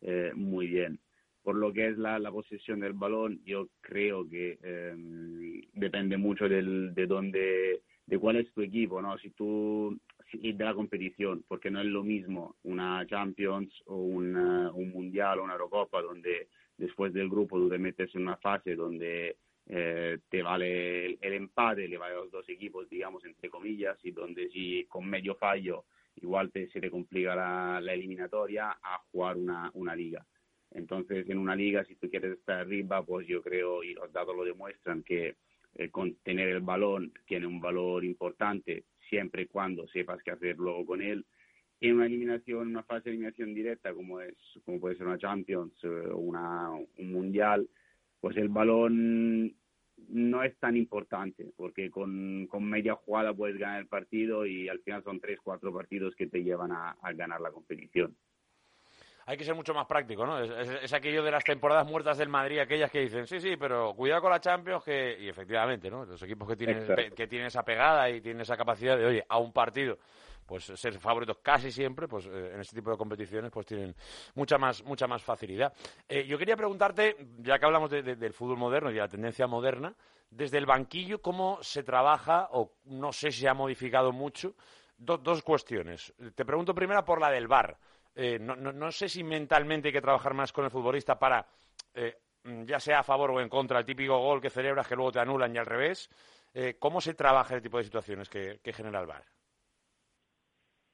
eh, 0.02 0.32
muy 0.34 0.68
bien. 0.68 1.00
Por 1.44 1.56
lo 1.56 1.74
que 1.74 1.88
es 1.88 1.98
la, 1.98 2.20
posesión 2.32 2.80
del 2.80 2.94
balón, 2.94 3.42
yo 3.44 3.68
creo 3.82 4.28
que 4.30 4.58
em, 4.64 5.62
depende 5.74 6.16
mucho 6.16 6.48
del, 6.48 6.94
de 6.94 7.06
dónde, 7.06 7.82
de 8.06 8.18
cuál 8.18 8.38
es 8.38 8.50
tu 8.54 8.62
equipo, 8.62 9.02
¿no? 9.02 9.18
Si 9.18 9.32
tú 9.32 10.00
y 10.32 10.54
de 10.54 10.64
la 10.64 10.74
competición, 10.74 11.44
porque 11.48 11.70
no 11.70 11.82
es 11.82 11.86
lo 11.86 12.04
mismo 12.04 12.56
una 12.64 13.06
Champions 13.08 13.72
o 13.86 13.98
un 13.98 14.92
Mundial 14.92 15.40
o 15.40 15.44
una 15.44 15.54
Eurocopa 15.54 16.02
donde 16.02 16.48
después 16.78 17.14
del 17.14 17.30
grupo 17.30 17.60
tú 17.60 17.70
te 17.70 17.78
metes 17.78 18.14
en 18.16 18.24
una 18.24 18.38
fase 18.38 18.76
donde 18.76 19.36
eh, 19.68 20.20
te 20.30 20.42
vale 20.42 21.18
el, 21.22 21.34
empate, 21.34 21.88
le 21.88 21.98
vale 21.98 22.16
a 22.16 22.18
los 22.18 22.32
dos 22.32 22.48
equipos, 22.50 22.90
digamos, 22.90 23.24
entre 23.26 23.50
comillas, 23.50 23.98
y 24.04 24.12
donde 24.12 24.50
si 24.50 24.86
con 24.86 25.06
medio 25.08 25.36
fallo 25.36 25.86
igual 26.16 26.52
te, 26.52 26.70
se 26.70 26.80
te 26.80 26.92
complica 26.92 27.36
la, 27.36 27.94
eliminatoria 27.94 28.72
a 28.72 29.00
jugar 29.12 29.38
una, 29.38 29.72
una 29.74 29.96
liga. 29.96 30.26
Entonces, 30.72 31.30
en 31.30 31.38
una 31.38 31.56
liga, 31.56 31.84
si 31.86 31.96
tú 31.96 32.10
quieres 32.10 32.38
estar 32.38 32.60
arriba, 32.60 33.04
pues 33.04 33.28
yo 33.28 33.42
creo, 33.42 33.84
y 33.84 33.94
los 33.94 34.12
datos 34.12 34.36
lo 34.36 34.44
demuestran, 34.44 35.04
que 35.04 35.36
eh, 35.76 35.90
con 35.90 36.16
tener 36.18 36.50
el 36.50 36.62
balón 36.62 37.12
tiene 37.26 37.48
un 37.48 37.60
valor 37.60 38.06
importante 38.06 38.86
siempre 39.10 39.44
y 39.44 39.48
cuando 39.48 39.88
sepas 39.88 40.22
qué 40.24 40.32
hacerlo 40.32 40.86
con 40.86 41.02
él. 41.02 41.26
En 41.80 41.96
una 41.96 42.06
eliminación, 42.06 42.68
una 42.68 42.84
fase 42.84 43.06
de 43.06 43.12
eliminación 43.12 43.54
directa, 43.54 43.94
como, 43.94 44.22
es, 44.22 44.36
como 44.66 44.80
puede 44.80 44.96
ser 44.96 45.08
una 45.08 45.18
Champions 45.18 45.74
o 45.84 45.88
eh, 45.88 46.14
una, 46.14 46.72
un 46.72 47.12
Mundial, 47.12 47.68
pues 48.24 48.38
el 48.38 48.48
balón 48.48 49.54
no 50.08 50.44
es 50.44 50.58
tan 50.58 50.78
importante, 50.78 51.52
porque 51.58 51.92
con, 51.92 52.48
con, 52.48 52.64
media 52.64 52.96
jugada 52.96 53.34
puedes 53.34 53.58
ganar 53.58 53.82
el 53.82 53.88
partido 53.88 54.46
y 54.46 54.70
al 54.70 54.80
final 54.80 55.04
son 55.04 55.20
tres, 55.20 55.40
cuatro 55.44 55.74
partidos 55.74 56.16
que 56.16 56.28
te 56.28 56.42
llevan 56.42 56.72
a, 56.72 56.96
ganar 57.16 57.42
la 57.42 57.52
competición. 57.52 58.16
Hay 59.26 59.36
que 59.36 59.44
ser 59.44 59.56
mucho 59.56 59.74
más 59.74 59.88
práctico, 59.88 60.26
¿no? 60.26 60.40
Es, 60.40 60.94
aquello 60.94 61.22
de 61.22 61.32
las 61.32 61.44
temporadas 61.44 61.86
muertas 61.86 62.18
del 62.18 62.30
Madrid, 62.30 62.60
aquellas 62.60 62.90
que 62.90 63.02
dicen, 63.02 63.28
sí, 63.28 63.42
sí, 63.42 63.58
pero 63.58 63.94
cuidado 63.94 64.22
con 64.22 64.32
la 64.32 64.40
Champions, 64.40 64.86
que... 64.86 65.18
y 65.20 65.28
efectivamente, 65.28 65.92
¿no? 65.92 66.06
Los 66.06 66.24
equipos 66.24 66.48
que 66.48 66.56
tienen, 66.56 66.86
que 67.14 67.28
tienen 67.28 67.48
esa 67.48 67.66
pegada 67.66 68.10
y 68.10 68.22
tienen 68.22 68.40
esa 68.40 68.56
capacidad 68.56 68.98
de, 68.98 69.06
oye, 69.06 69.26
a 69.28 69.38
un 69.38 69.52
partido 69.52 69.98
pues 70.46 70.66
ser 70.66 71.00
favoritos 71.00 71.38
casi 71.42 71.72
siempre, 71.72 72.08
pues 72.08 72.26
eh, 72.26 72.52
en 72.54 72.62
este 72.62 72.76
tipo 72.76 72.92
de 72.92 72.98
competiciones 72.98 73.52
pues 73.52 73.66
tienen 73.66 73.96
mucha 74.36 74.58
más 74.58 74.84
mucha 74.84 75.08
más 75.08 75.24
facilidad. 75.24 75.74
Eh, 76.08 76.26
yo 76.26 76.38
quería 76.38 76.56
preguntarte, 76.56 77.16
ya 77.40 77.58
que 77.58 77.66
hablamos 77.66 77.90
del 77.90 78.34
fútbol 78.34 78.58
moderno 78.58 78.92
y 78.92 78.96
de 78.96 79.00
la 79.00 79.08
tendencia 79.08 79.48
moderna, 79.48 79.94
desde 80.30 80.58
el 80.58 80.66
banquillo 80.66 81.22
cómo 81.22 81.60
se 81.62 81.84
trabaja 81.84 82.50
o 82.52 82.74
no 82.86 83.12
sé 83.12 83.32
si 83.32 83.48
ha 83.48 83.54
modificado 83.54 84.12
mucho. 84.12 84.56
dos 84.98 85.42
cuestiones. 85.44 86.14
Te 86.36 86.46
pregunto 86.46 86.74
primero 86.74 87.04
por 87.04 87.20
la 87.20 87.30
del 87.30 87.48
bar. 87.48 87.78
Eh, 88.16 88.38
no, 88.40 88.56
no, 88.56 88.92
sé 88.92 89.10
si 89.10 89.24
mentalmente 89.24 89.90
hay 89.90 89.94
que 89.94 90.02
trabajar 90.02 90.34
más 90.34 90.54
con 90.54 90.66
el 90.66 90.72
futbolista 90.72 91.18
para, 91.18 91.46
ya 92.44 92.80
sea 92.80 93.00
a 93.00 93.04
favor 93.04 93.32
o 93.32 93.42
en 93.42 93.50
contra, 93.50 93.80
el 93.80 93.86
típico 93.86 94.18
gol 94.20 94.40
que 94.40 94.50
celebras 94.50 94.88
que 94.88 94.96
luego 94.96 95.12
te 95.12 95.20
anulan 95.20 95.54
y 95.56 95.58
al 95.58 95.66
revés. 95.66 96.10
¿Cómo 96.80 97.02
se 97.02 97.16
trabaja 97.16 97.56
ese 97.56 97.64
tipo 97.64 97.80
de 97.80 97.84
situaciones 97.84 98.30
que 98.30 98.74
genera 98.74 99.00
el 99.00 99.08
bar? 99.08 99.24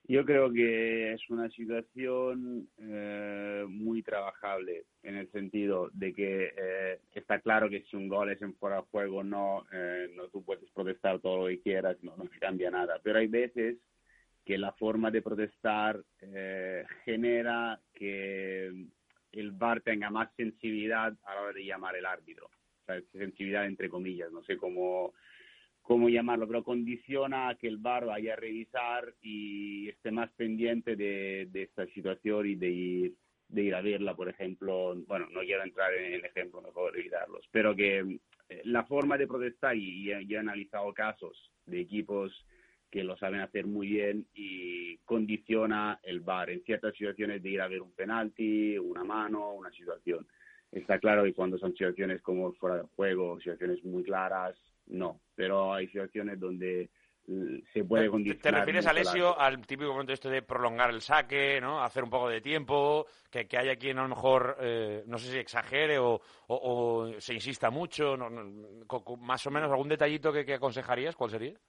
Yo 0.09 0.25
creo 0.25 0.51
que 0.51 1.13
es 1.13 1.29
una 1.29 1.51
situación 1.51 2.67
eh, 2.79 3.63
muy 3.69 4.01
trabajable 4.01 4.85
en 5.03 5.17
el 5.17 5.31
sentido 5.31 5.91
de 5.93 6.15
que 6.15 6.51
eh, 6.57 6.99
está 7.11 7.39
claro 7.41 7.69
que 7.69 7.83
si 7.83 7.95
un 7.95 8.07
gol 8.07 8.31
es 8.31 8.41
en 8.41 8.55
fuera 8.55 8.77
de 8.77 8.87
juego 8.89 9.23
no, 9.23 9.67
eh, 9.71 10.11
no 10.15 10.27
tú 10.29 10.43
puedes 10.43 10.67
protestar 10.71 11.19
todo 11.19 11.43
lo 11.43 11.47
que 11.49 11.61
quieras, 11.61 11.95
no, 12.01 12.17
no 12.17 12.27
cambia 12.39 12.71
nada. 12.71 12.99
Pero 13.03 13.19
hay 13.19 13.27
veces 13.27 13.77
que 14.43 14.57
la 14.57 14.71
forma 14.71 15.11
de 15.11 15.21
protestar 15.21 16.03
genera 17.05 17.79
que 17.93 18.65
el 19.31 19.51
VAR 19.51 19.81
tenga 19.81 20.09
más 20.09 20.33
sensibilidad 20.35 21.15
a 21.23 21.35
la 21.35 21.41
hora 21.41 21.53
de 21.53 21.65
llamar 21.65 21.95
el 21.95 22.07
árbitro. 22.07 22.47
O 22.47 22.85
sea, 22.87 22.99
sensibilidad 23.11 23.67
entre 23.67 23.89
comillas, 23.89 24.31
no 24.31 24.41
sé 24.41 24.57
cómo 24.57 25.13
cómo 25.89 26.07
llamarlo, 26.07 26.47
pero 26.47 26.63
condiciona 26.63 27.49
a 27.49 27.55
que 27.55 27.67
el 27.67 27.77
bar 27.77 28.05
vaya 28.05 28.33
a 28.33 28.35
revisar 28.35 29.11
y 29.23 29.89
esté 29.89 30.11
más 30.11 30.29
pendiente 30.33 30.95
de, 30.95 31.49
esta 31.51 31.87
situación 31.87 32.45
y 32.45 32.53
de 32.53 32.69
ir, 32.69 33.15
de 33.47 33.63
ir 33.63 33.73
a 33.73 33.81
verla, 33.81 34.15
por 34.15 34.29
ejemplo. 34.29 34.93
Bueno, 35.07 35.25
no 35.31 35.39
quiero 35.39 35.63
entrar 35.63 35.91
en 35.95 36.13
el 36.13 36.23
ejemplo, 36.23 36.61
mejor 36.61 36.95
evitarlos, 36.95 37.43
pero 37.51 37.75
que 37.75 38.19
eh, 38.49 38.61
la 38.65 38.83
forma 38.83 39.17
de 39.17 39.25
protestar, 39.25 39.75
y 39.75 40.11
he 40.11 40.37
analizado 40.37 40.93
casos 40.93 41.51
de 41.65 41.81
equipos 41.81 42.45
que 42.91 43.03
lo 43.03 43.17
saben 43.17 43.39
hacer 43.39 43.65
muy 43.65 43.87
bien 43.87 44.27
y 44.35 44.97
condiciona 45.05 45.99
el 46.03 46.19
bar 46.19 46.51
en 46.51 46.61
ciertas 46.65 46.93
situaciones 46.95 47.41
de 47.41 47.49
ir 47.49 47.61
a 47.61 47.67
ver 47.67 47.81
un 47.81 47.93
penalti, 47.93 48.77
una 48.77 49.03
mano, 49.03 49.53
una 49.53 49.71
situación. 49.71 50.27
Está 50.71 50.99
claro 50.99 51.23
que 51.23 51.33
cuando 51.33 51.57
son 51.57 51.71
situaciones 51.71 52.21
como 52.21 52.53
fuera 52.53 52.75
de 52.77 52.87
juego, 52.95 53.39
situaciones 53.39 53.83
muy 53.83 54.03
claras, 54.03 54.55
no, 54.89 55.21
pero 55.35 55.73
hay 55.73 55.87
situaciones 55.87 56.39
donde 56.39 56.89
mm, 57.27 57.57
se 57.71 57.83
puede 57.83 58.09
condicionar. 58.09 58.41
¿Te 58.41 58.51
refieres, 58.51 58.85
Alessio, 58.87 59.39
al 59.39 59.65
típico 59.65 59.91
momento 59.91 60.13
este 60.13 60.29
de 60.29 60.41
prolongar 60.41 60.89
el 60.89 61.01
saque, 61.01 61.59
¿no? 61.61 61.83
Hacer 61.83 62.03
un 62.03 62.09
poco 62.09 62.29
de 62.29 62.41
tiempo, 62.41 63.05
que, 63.29 63.47
que 63.47 63.57
haya 63.57 63.75
quien 63.75 63.99
a 63.99 64.03
lo 64.03 64.09
mejor, 64.09 64.57
eh, 64.61 65.03
no 65.07 65.17
sé 65.17 65.31
si 65.31 65.37
exagere 65.37 65.97
o, 65.99 67.11
se 67.19 67.33
insista 67.33 67.69
mucho, 67.69 68.17
más 69.19 69.45
o 69.45 69.51
menos 69.51 69.71
algún 69.71 69.89
detallito 69.89 70.33
que, 70.33 70.45
que 70.45 70.55
aconsejarías, 70.55 71.15
¿cuál 71.15 71.29
sería? 71.29 71.59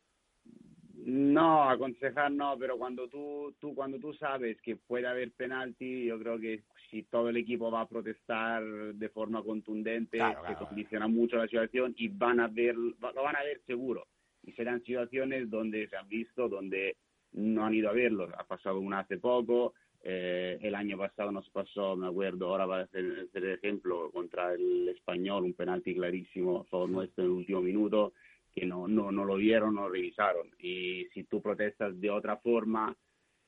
No, 1.12 1.68
aconsejar 1.68 2.30
no, 2.30 2.56
pero 2.56 2.78
cuando 2.78 3.08
tú, 3.08 3.52
tú, 3.58 3.74
cuando 3.74 3.98
tú 3.98 4.14
sabes 4.14 4.60
que 4.60 4.76
puede 4.76 5.08
haber 5.08 5.32
penalti, 5.32 6.04
yo 6.04 6.16
creo 6.20 6.38
que 6.38 6.62
si 6.88 7.02
todo 7.02 7.30
el 7.30 7.36
equipo 7.36 7.68
va 7.68 7.80
a 7.80 7.88
protestar 7.88 8.62
de 8.62 9.08
forma 9.08 9.42
contundente, 9.42 10.18
se 10.18 10.54
condiciona 10.54 11.08
mucho 11.08 11.36
la 11.36 11.48
situación 11.48 11.94
y 11.96 12.08
van 12.08 12.38
a 12.38 12.46
ver, 12.46 12.76
lo 12.76 12.96
van 13.00 13.34
a 13.34 13.42
ver 13.42 13.60
seguro. 13.66 14.06
Y 14.44 14.52
serán 14.52 14.84
situaciones 14.84 15.50
donde 15.50 15.88
se 15.88 15.96
han 15.96 16.08
visto, 16.08 16.48
donde 16.48 16.96
no 17.32 17.66
han 17.66 17.74
ido 17.74 17.90
a 17.90 17.92
verlo. 17.92 18.28
Ha 18.38 18.44
pasado 18.44 18.78
una 18.78 19.00
hace 19.00 19.18
poco, 19.18 19.74
eh, 20.02 20.58
el 20.62 20.76
año 20.76 20.96
pasado 20.96 21.32
nos 21.32 21.48
pasó, 21.50 21.96
me 21.96 22.06
acuerdo, 22.06 22.48
ahora 22.48 22.66
va 22.66 22.80
a 22.82 22.86
ser 22.86 23.28
el 23.34 23.50
ejemplo, 23.50 24.10
contra 24.12 24.54
el 24.54 24.88
español, 24.88 25.42
un 25.42 25.54
penalti 25.54 25.94
clarísimo 25.94 26.60
a 26.60 26.64
favor 26.64 26.88
nuestro 26.88 27.24
en 27.24 27.30
el 27.30 27.36
último 27.36 27.60
minuto, 27.60 28.12
que 28.54 28.66
no, 28.66 28.88
no, 28.88 29.10
no 29.12 29.24
lo 29.24 29.36
vieron, 29.36 29.74
no 29.74 29.82
lo 29.82 29.90
revisaron. 29.90 30.50
Y 30.58 31.06
si 31.14 31.24
tú 31.24 31.40
protestas 31.40 31.98
de 32.00 32.10
otra 32.10 32.36
forma, 32.38 32.96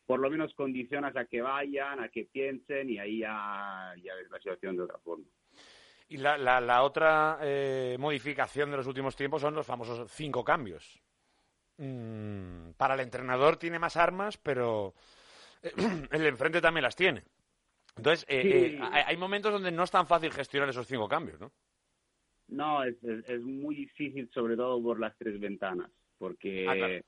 por 0.06 0.20
lo 0.20 0.30
menos 0.30 0.54
condicionas 0.54 1.16
a 1.16 1.24
que 1.24 1.40
vayan, 1.40 2.00
a 2.00 2.08
que 2.08 2.24
piensen 2.24 2.90
y 2.90 2.98
ahí 2.98 3.20
ya, 3.20 3.94
ya 4.02 4.14
ves 4.14 4.30
la 4.30 4.38
situación 4.38 4.76
de 4.76 4.82
otra 4.82 4.98
forma. 4.98 5.24
Y 6.08 6.18
la, 6.18 6.36
la, 6.36 6.82
otra 6.82 7.38
eh, 7.40 7.96
modificación 7.98 8.70
de 8.70 8.76
los 8.76 8.86
últimos 8.86 9.16
tiempos 9.16 9.40
son 9.40 9.54
los 9.54 9.66
famosos 9.66 10.10
cinco 10.12 10.44
cambios. 10.44 11.00
Mm, 11.78 12.72
para 12.76 12.94
el 12.94 13.00
entrenador 13.00 13.56
tiene 13.56 13.78
más 13.78 13.96
armas, 13.96 14.36
pero 14.36 14.94
eh, 15.62 15.72
el 16.10 16.26
enfrente 16.26 16.60
también 16.60 16.82
las 16.82 16.96
tiene. 16.96 17.24
Entonces, 17.96 18.24
eh, 18.28 18.78
hay, 18.80 19.16
momentos 19.16 19.52
donde 19.52 19.70
no 19.70 19.84
es 19.84 19.90
tan 19.90 20.06
fácil 20.06 20.32
gestionar 20.32 20.68
esos 20.68 20.86
cinco 20.86 21.08
cambios, 21.08 21.40
¿no? 21.40 21.52
No, 22.52 22.84
es, 22.84 22.96
es, 23.02 23.40
muy 23.42 23.74
difícil, 23.74 24.28
sobre 24.32 24.56
todo 24.56 24.82
por 24.82 25.00
las 25.00 25.16
tres 25.16 25.40
ventanas, 25.40 25.90
porque 26.18 26.66
ah, 26.68 27.00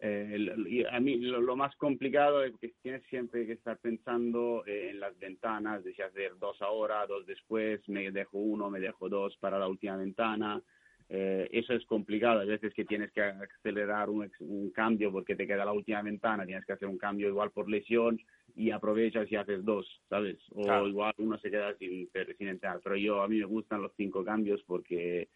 eh, 0.00 0.84
a 0.90 1.00
mí 1.00 1.16
lo, 1.18 1.56
más 1.56 1.74
complicado 1.76 2.42
es 2.42 2.52
que 2.60 2.72
tienes 2.82 3.02
siempre 3.08 3.46
que 3.46 3.52
estar 3.52 3.78
pensando 3.78 4.64
eh, 4.66 4.90
en 4.90 5.00
las 5.00 5.18
ventanas, 5.18 5.84
de 5.84 5.94
si 5.94 6.02
hacer 6.02 6.38
dos 6.38 6.60
ahora, 6.62 7.06
dos 7.06 7.26
después, 7.26 7.86
me 7.88 8.10
dejo 8.10 8.38
uno, 8.38 8.70
me 8.70 8.80
dejo 8.80 9.08
dos 9.08 9.36
para 9.38 9.58
la 9.58 9.68
última 9.68 9.96
ventana. 9.96 10.62
Eh, 11.08 11.48
eso 11.52 11.72
es 11.72 11.84
complicado. 11.86 12.40
A 12.40 12.44
veces 12.44 12.74
que 12.74 12.84
tienes 12.84 13.12
que 13.12 13.22
acelerar 13.22 14.10
un, 14.10 14.30
un, 14.40 14.70
cambio 14.70 15.12
porque 15.12 15.36
te 15.36 15.46
queda 15.46 15.64
la 15.64 15.72
última 15.72 16.02
ventana, 16.02 16.44
tienes 16.44 16.66
que 16.66 16.72
hacer 16.72 16.88
un 16.88 16.98
cambio 16.98 17.28
igual 17.28 17.50
por 17.52 17.68
lesión 17.70 18.18
y 18.56 18.70
aprovechas 18.70 19.30
y 19.30 19.36
haces 19.36 19.62
dos, 19.64 19.86
¿sabes? 20.08 20.38
O 20.54 20.86
igual 20.86 21.12
uno 21.18 21.38
se 21.38 21.50
queda 21.50 21.76
sin, 21.76 22.08
sin 22.38 22.48
entrar. 22.48 22.80
Pero 22.82 22.96
yo, 22.96 23.22
a 23.22 23.28
mí 23.28 23.38
me 23.38 23.44
gustan 23.44 23.82
los 23.82 23.92
cinco 23.96 24.24
cambios 24.24 24.62
porque 24.66 25.28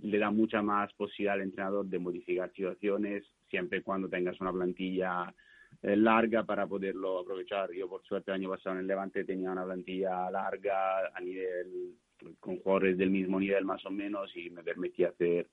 le 0.00 0.18
da 0.18 0.30
mucha 0.30 0.62
más 0.62 0.92
posibilidad 0.94 1.34
al 1.34 1.42
entrenador 1.42 1.86
de 1.86 1.98
modificar 1.98 2.52
situaciones 2.52 3.24
siempre 3.50 3.78
y 3.78 3.82
cuando 3.82 4.08
tengas 4.08 4.40
una 4.40 4.52
plantilla 4.52 5.34
eh, 5.82 5.96
larga 5.96 6.44
para 6.44 6.68
poderlo 6.68 7.18
aprovechar. 7.18 7.72
Yo, 7.72 7.88
por 7.88 8.02
suerte, 8.04 8.30
el 8.30 8.36
año 8.36 8.50
pasado 8.50 8.76
en 8.76 8.82
el 8.82 8.86
Levante 8.86 9.24
tenía 9.24 9.50
una 9.50 9.64
plantilla 9.64 10.30
larga 10.30 11.08
a 11.12 11.20
nivel, 11.20 11.96
con 12.38 12.58
jugadores 12.58 12.96
del 12.96 13.10
mismo 13.10 13.40
nivel 13.40 13.64
más 13.64 13.84
o 13.86 13.90
menos 13.90 14.34
y 14.36 14.50
me 14.50 14.62
permitía 14.62 15.08
hacer 15.08 15.48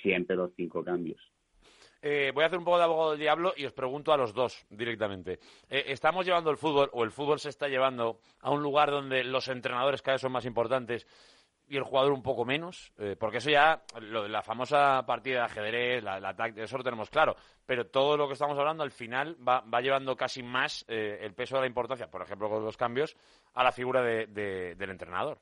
siempre 0.00 0.36
los 0.36 0.52
cinco 0.54 0.84
cambios. 0.84 1.20
Eh, 2.00 2.30
voy 2.32 2.44
a 2.44 2.46
hacer 2.46 2.58
un 2.58 2.64
poco 2.64 2.78
de 2.78 2.84
abogado 2.84 3.10
del 3.10 3.20
diablo 3.20 3.52
y 3.56 3.64
os 3.64 3.72
pregunto 3.72 4.12
a 4.12 4.16
los 4.16 4.32
dos 4.32 4.66
directamente. 4.70 5.40
Eh, 5.68 5.84
¿Estamos 5.88 6.24
llevando 6.24 6.50
el 6.50 6.56
fútbol 6.56 6.90
o 6.92 7.02
el 7.04 7.10
fútbol 7.10 7.40
se 7.40 7.48
está 7.48 7.68
llevando 7.68 8.20
a 8.40 8.50
un 8.50 8.62
lugar 8.62 8.90
donde 8.90 9.24
los 9.24 9.48
entrenadores 9.48 10.02
cada 10.02 10.14
vez 10.14 10.22
son 10.22 10.32
más 10.32 10.44
importantes 10.44 11.06
y 11.68 11.76
el 11.76 11.82
jugador 11.82 12.12
un 12.12 12.22
poco 12.22 12.44
menos, 12.44 12.92
eh, 12.98 13.14
porque 13.18 13.38
eso 13.38 13.50
ya, 13.50 13.82
lo 14.00 14.22
de 14.22 14.28
la 14.30 14.42
famosa 14.42 15.04
partida 15.06 15.40
de 15.40 15.44
ajedrez, 15.44 16.02
la, 16.02 16.18
la 16.18 16.34
eso 16.56 16.78
lo 16.78 16.84
tenemos 16.84 17.10
claro, 17.10 17.36
pero 17.66 17.86
todo 17.86 18.16
lo 18.16 18.26
que 18.26 18.32
estamos 18.32 18.58
hablando 18.58 18.82
al 18.82 18.90
final 18.90 19.36
va, 19.46 19.60
va 19.60 19.80
llevando 19.80 20.16
casi 20.16 20.42
más 20.42 20.84
eh, 20.88 21.18
el 21.20 21.34
peso 21.34 21.56
de 21.56 21.62
la 21.62 21.66
importancia, 21.66 22.10
por 22.10 22.22
ejemplo, 22.22 22.48
con 22.48 22.64
los 22.64 22.76
cambios, 22.76 23.16
a 23.54 23.62
la 23.62 23.72
figura 23.72 24.02
de, 24.02 24.26
del 24.74 24.90
entrenador. 24.90 25.38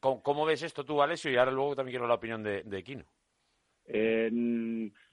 ¿cómo, 0.00 0.46
ves 0.46 0.62
esto 0.62 0.84
tú, 0.84 1.02
Alessio? 1.02 1.30
Y 1.30 1.36
ahora 1.36 1.50
luego 1.50 1.76
también 1.76 1.94
quiero 1.94 2.06
la 2.06 2.14
opinión 2.14 2.42
de, 2.42 2.62
de 2.62 2.82
Kino. 2.82 3.04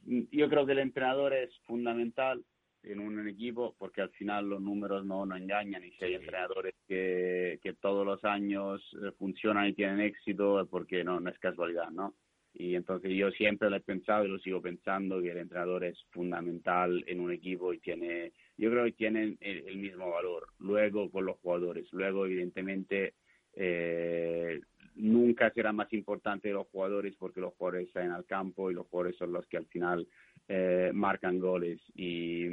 Yo 0.05 0.49
creo 0.49 0.65
que 0.65 0.73
el 0.73 0.79
entrenador 0.79 1.33
es 1.33 1.49
fundamental 1.65 2.43
en 2.83 2.99
un 2.99 3.27
equipo, 3.27 3.75
porque 3.77 4.01
al 4.01 4.11
final 4.11 4.47
los 4.47 4.61
números 4.61 5.05
no, 5.05 5.25
no 5.25 5.35
engañan 5.35 5.83
y 5.83 5.91
si 5.91 6.05
hay 6.05 6.13
entrenadores 6.15 6.75
que, 6.87 7.59
que, 7.63 7.73
todos 7.73 8.05
los 8.05 8.23
años 8.23 8.81
eh, 9.03 9.11
funcionan 9.17 9.67
y 9.67 9.73
tienen 9.73 10.01
éxito, 10.01 10.67
porque 10.69 11.03
no, 11.03 11.19
no 11.19 11.29
es 11.29 11.39
casualidad, 11.39 11.89
¿no? 11.89 12.13
Y 12.57 12.75
entonces 12.75 13.11
yo 13.11 13.31
siempre 13.31 13.69
lo 13.69 13.75
he 13.75 13.81
pensado 13.81 14.23
y 14.23 14.29
lo 14.29 14.39
sigo 14.39 14.61
pensando 14.61 15.21
que 15.21 15.31
el 15.31 15.39
entrenador 15.39 15.83
es 15.83 16.01
fundamental 16.11 17.03
en 17.05 17.19
un 17.19 17.31
equipo 17.31 17.73
y 17.73 17.79
tiene, 17.79 18.31
yo 18.57 18.71
creo 18.71 18.85
que 18.85 18.93
tienen 18.93 19.37
el, 19.41 19.75
mismo 19.75 20.09
valor. 20.11 20.47
Luego 20.59 21.11
con 21.11 21.25
los 21.25 21.37
jugadores, 21.39 21.85
luego 21.91 22.25
evidentemente 22.25 23.13
eh, 23.55 24.61
nunca 24.95 25.51
será 25.51 25.71
más 25.71 25.91
importante 25.93 26.51
los 26.51 26.67
jugadores 26.67 27.15
porque 27.17 27.41
los 27.41 27.53
jugadores 27.53 27.87
están 27.87 28.11
al 28.11 28.25
campo 28.25 28.71
y 28.71 28.73
los 28.73 28.87
jugadores 28.87 29.17
son 29.17 29.33
los 29.33 29.45
que 29.47 29.57
al 29.57 29.65
final 29.67 30.07
eh, 30.47 30.91
marcan 30.93 31.39
goles. 31.39 31.79
Y, 31.95 32.45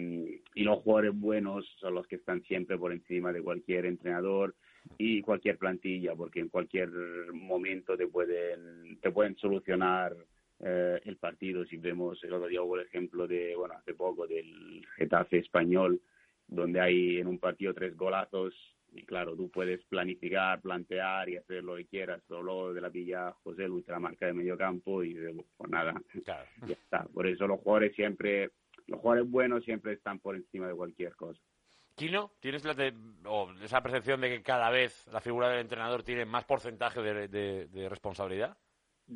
y, 0.54 0.64
los 0.64 0.80
jugadores 0.80 1.12
buenos 1.14 1.66
son 1.78 1.94
los 1.94 2.06
que 2.06 2.16
están 2.16 2.42
siempre 2.42 2.78
por 2.78 2.92
encima 2.92 3.32
de 3.32 3.42
cualquier 3.42 3.86
entrenador 3.86 4.54
y 4.98 5.22
cualquier 5.22 5.58
plantilla 5.58 6.14
porque 6.14 6.40
en 6.40 6.48
cualquier 6.48 6.90
momento 7.32 7.96
te 7.96 8.06
pueden 8.06 8.98
te 9.00 9.10
pueden 9.10 9.36
solucionar 9.36 10.16
eh, 10.60 11.00
el 11.04 11.16
partido. 11.16 11.64
Si 11.66 11.76
vemos 11.76 12.22
el 12.24 12.32
otro 12.32 12.48
día 12.48 12.62
hubo 12.62 12.76
el 12.76 12.86
ejemplo 12.86 13.26
de 13.26 13.54
bueno 13.54 13.74
hace 13.74 13.94
poco 13.94 14.26
del 14.26 14.84
Getafe 14.96 15.38
español 15.38 16.00
donde 16.48 16.80
hay 16.80 17.18
en 17.18 17.26
un 17.26 17.38
partido 17.38 17.72
tres 17.72 17.96
golazos 17.96 18.54
y 18.94 19.04
claro, 19.04 19.34
tú 19.36 19.50
puedes 19.50 19.82
planificar, 19.84 20.60
plantear 20.60 21.28
y 21.28 21.36
hacer 21.36 21.64
lo 21.64 21.76
que 21.76 21.86
quieras, 21.86 22.22
luego 22.28 22.72
de 22.74 22.80
la 22.80 22.90
pilla 22.90 23.32
José 23.42 23.66
Luis 23.66 23.86
la 23.88 23.98
marca 23.98 24.26
de 24.26 24.34
medio 24.34 24.56
campo 24.56 25.02
y 25.02 25.14
pues 25.56 25.70
nada, 25.70 25.94
ya 26.26 26.74
está. 26.74 27.04
Por 27.04 27.26
eso 27.26 27.46
los 27.46 27.60
jugadores 27.60 27.94
siempre, 27.94 28.50
los 28.86 29.00
jugadores 29.00 29.30
buenos 29.30 29.64
siempre 29.64 29.94
están 29.94 30.18
por 30.20 30.36
encima 30.36 30.68
de 30.68 30.74
cualquier 30.74 31.14
cosa. 31.16 31.40
Kino, 31.94 32.32
¿tienes 32.40 32.64
la 32.64 32.72
esa 33.62 33.82
percepción 33.82 34.20
de 34.20 34.30
que 34.30 34.42
cada 34.42 34.70
vez 34.70 35.06
la 35.08 35.20
figura 35.20 35.48
del 35.50 35.60
entrenador 35.60 36.02
tiene 36.02 36.24
más 36.24 36.44
porcentaje 36.44 37.02
de 37.02 37.88
responsabilidad? 37.88 38.56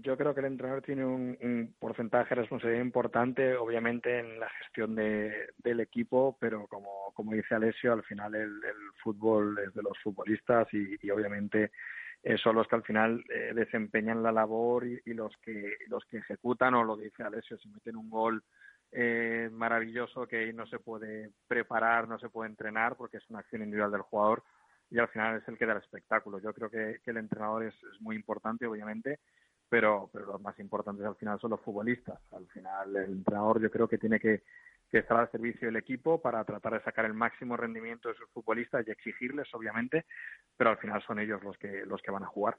Yo 0.02 0.16
creo 0.16 0.34
que 0.34 0.40
el 0.40 0.46
entrenador 0.46 0.82
tiene 0.82 1.06
un, 1.06 1.74
porcentaje 1.78 2.34
de 2.34 2.42
responsabilidad 2.42 2.84
importante, 2.84 3.56
obviamente, 3.56 4.18
en 4.18 4.38
la 4.38 4.48
gestión 4.50 4.94
de, 4.94 5.50
del 5.58 5.80
equipo, 5.80 6.36
pero 6.38 6.66
como, 6.66 7.12
como 7.14 7.32
dice 7.32 7.54
Alessio, 7.54 7.94
al 7.94 8.02
final 8.02 8.34
el, 8.34 8.52
fútbol 9.02 9.58
es 9.66 9.72
de 9.72 9.82
los 9.82 9.98
futbolistas 10.02 10.68
y, 10.72 11.10
obviamente 11.10 11.70
eh, 12.22 12.36
son 12.36 12.56
los 12.56 12.66
que 12.66 12.74
al 12.74 12.82
final 12.82 13.24
eh, 13.32 13.52
desempeñan 13.54 14.22
la 14.22 14.32
labor 14.32 14.84
y, 14.86 15.00
los 15.14 15.34
que 15.38 15.76
los 15.86 16.04
que 16.06 16.18
ejecutan, 16.18 16.74
o 16.74 16.84
lo 16.84 16.96
dice 16.96 17.22
Alessio, 17.22 17.56
si 17.56 17.68
meten 17.68 17.96
un 17.96 18.10
gol 18.10 18.42
eh, 18.92 19.48
maravilloso 19.52 20.26
que 20.26 20.52
no 20.52 20.66
se 20.66 20.78
puede 20.78 21.30
preparar, 21.46 22.08
no 22.08 22.18
se 22.18 22.28
puede 22.28 22.50
entrenar, 22.50 22.96
porque 22.96 23.18
es 23.18 23.30
una 23.30 23.38
acción 23.38 23.62
individual 23.62 23.92
del 23.92 24.02
jugador 24.02 24.42
y 24.90 24.98
al 24.98 25.08
final 25.08 25.36
es 25.36 25.48
el 25.48 25.56
que 25.56 25.66
da 25.66 25.72
el 25.72 25.78
espectáculo. 25.82 26.38
Yo 26.38 26.52
creo 26.52 26.68
que, 26.68 27.00
el 27.04 27.16
entrenador 27.16 27.64
es 27.64 27.74
muy 28.00 28.16
importante, 28.16 28.66
obviamente, 28.66 29.20
pero, 29.68 30.10
pero 30.12 30.26
los 30.26 30.40
más 30.40 30.58
importantes 30.58 31.04
al 31.04 31.16
final 31.16 31.40
son 31.40 31.50
los 31.50 31.60
futbolistas. 31.60 32.20
Al 32.32 32.46
final 32.48 32.96
el 32.96 33.12
entrenador 33.12 33.60
yo 33.60 33.70
creo 33.70 33.88
que 33.88 33.98
tiene 33.98 34.20
que, 34.20 34.42
que 34.90 34.98
estar 34.98 35.18
al 35.18 35.30
servicio 35.30 35.68
del 35.68 35.76
equipo 35.76 36.20
para 36.20 36.44
tratar 36.44 36.74
de 36.74 36.82
sacar 36.82 37.04
el 37.04 37.14
máximo 37.14 37.56
rendimiento 37.56 38.08
de 38.08 38.14
sus 38.14 38.28
futbolistas 38.30 38.86
y 38.86 38.90
exigirles, 38.90 39.52
obviamente, 39.54 40.06
pero 40.56 40.70
al 40.70 40.78
final 40.78 41.02
son 41.02 41.18
ellos 41.18 41.42
los 41.42 41.58
que, 41.58 41.84
los 41.86 42.00
que 42.02 42.10
van 42.10 42.22
a 42.22 42.28
jugar. 42.28 42.56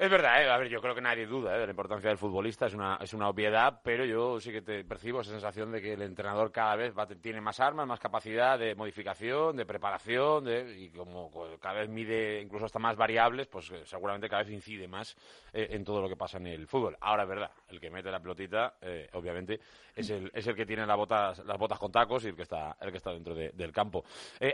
Es 0.00 0.08
verdad, 0.08 0.40
¿eh? 0.40 0.48
a 0.48 0.56
ver, 0.56 0.68
yo 0.68 0.80
creo 0.80 0.94
que 0.94 1.00
nadie 1.00 1.26
duda 1.26 1.56
¿eh? 1.56 1.58
de 1.58 1.66
la 1.66 1.72
importancia 1.72 2.08
del 2.08 2.18
futbolista, 2.18 2.66
es 2.66 2.74
una, 2.74 3.00
es 3.02 3.12
una 3.14 3.28
obviedad, 3.28 3.80
pero 3.82 4.04
yo 4.04 4.38
sí 4.38 4.52
que 4.52 4.62
te 4.62 4.84
percibo 4.84 5.22
esa 5.22 5.32
sensación 5.32 5.72
de 5.72 5.82
que 5.82 5.94
el 5.94 6.02
entrenador 6.02 6.52
cada 6.52 6.76
vez 6.76 6.96
va, 6.96 7.04
tiene 7.08 7.40
más 7.40 7.58
armas, 7.58 7.84
más 7.84 7.98
capacidad 7.98 8.56
de 8.56 8.76
modificación, 8.76 9.56
de 9.56 9.66
preparación, 9.66 10.44
de, 10.44 10.72
y 10.78 10.90
como 10.90 11.32
cada 11.60 11.80
vez 11.80 11.88
mide 11.88 12.40
incluso 12.40 12.66
hasta 12.66 12.78
más 12.78 12.94
variables, 12.94 13.48
pues 13.48 13.72
eh, 13.72 13.82
seguramente 13.86 14.28
cada 14.28 14.44
vez 14.44 14.52
incide 14.52 14.86
más 14.86 15.16
eh, 15.52 15.66
en 15.72 15.82
todo 15.82 16.00
lo 16.00 16.08
que 16.08 16.14
pasa 16.14 16.36
en 16.38 16.46
el 16.46 16.68
fútbol. 16.68 16.96
Ahora 17.00 17.24
es 17.24 17.28
verdad, 17.28 17.50
el 17.68 17.80
que 17.80 17.90
mete 17.90 18.08
la 18.08 18.20
pelotita, 18.20 18.74
obviamente, 19.14 19.58
es 19.96 20.10
el, 20.10 20.30
es 20.32 20.46
el 20.46 20.54
que 20.54 20.64
tiene 20.64 20.86
las 20.86 20.96
botas, 20.96 21.44
las 21.44 21.58
botas 21.58 21.76
con 21.80 21.90
tacos 21.90 22.24
y 22.24 22.28
el 22.28 22.36
que 22.36 22.42
está, 22.42 22.76
el 22.80 22.92
que 22.92 22.98
está 22.98 23.10
dentro 23.10 23.34
del 23.34 23.72
campo. 23.72 24.04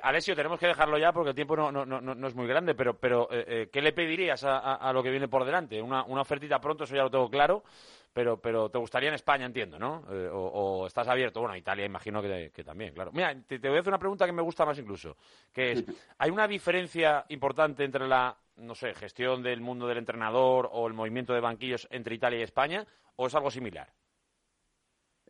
Alessio, 0.03 0.35
tenemos 0.35 0.59
que 0.59 0.69
dejarlo 0.69 0.97
ya 0.97 1.13
porque 1.13 1.31
el 1.31 1.35
tiempo 1.35 1.55
no, 1.55 1.71
no, 1.71 1.85
no, 1.85 2.01
no 2.01 2.27
es 2.27 2.35
muy 2.35 2.47
grande, 2.47 2.75
pero, 2.75 2.99
pero 2.99 3.29
¿qué 3.29 3.83
le 3.83 3.93
pedirías 3.93 4.43
a, 4.45 4.77
a 4.77 4.93
lo 4.95 5.03
que 5.03 5.11
viene 5.11 5.29
por 5.35 5.45
delante. 5.45 5.83
Una, 5.83 6.05
una 6.05 6.21
ofertita 6.21 6.61
pronto, 6.61 6.85
eso 6.85 6.95
ya 6.95 7.03
lo 7.03 7.11
tengo 7.11 7.29
claro, 7.29 7.65
pero, 8.13 8.41
pero 8.41 8.69
te 8.69 8.79
gustaría 8.79 9.09
en 9.09 9.17
España, 9.17 9.47
entiendo, 9.47 9.81
¿no? 9.81 10.05
Eh, 10.09 10.31
o, 10.33 10.87
estás 10.87 11.09
abierto. 11.09 11.41
Bueno, 11.41 11.57
Italia 11.57 11.85
imagino 11.85 12.23
que, 12.23 12.53
también, 12.65 12.95
claro. 12.95 13.11
Mira, 13.13 13.35
te, 13.45 13.59
voy 13.59 13.79
a 13.79 13.81
hacer 13.81 13.91
una 13.91 13.99
pregunta 13.99 14.27
que 14.27 14.33
me 14.33 14.43
gusta 14.43 14.65
más 14.65 14.79
incluso, 14.79 15.17
que 15.53 15.73
es, 15.73 15.85
¿hay 16.19 16.31
una 16.31 16.47
diferencia 16.47 17.25
importante 17.31 17.83
entre 17.83 18.07
la, 18.07 18.37
no 18.59 18.77
sé, 18.77 18.95
gestión 18.95 19.43
del 19.43 19.61
mundo 19.61 19.89
del 19.89 19.99
entrenador 19.99 20.71
o 20.71 20.87
el 20.87 20.95
movimiento 20.95 21.35
de 21.35 21.41
banquillos 21.41 21.89
entre 21.91 22.15
Italia 22.15 22.39
y 22.39 22.43
España, 22.43 22.87
o 23.17 23.27
es 23.27 23.35
algo 23.35 23.51
similar? 23.51 23.89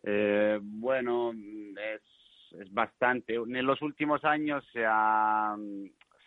Eh, 0.03 0.59
bueno, 0.61 1.31
es, 1.31 2.61
es 2.61 2.71
bastante. 2.71 3.33
En 3.33 3.65
los 3.65 3.81
últimos 3.81 4.23
años 4.23 4.63
se 4.71 4.85
ha, 4.85 5.55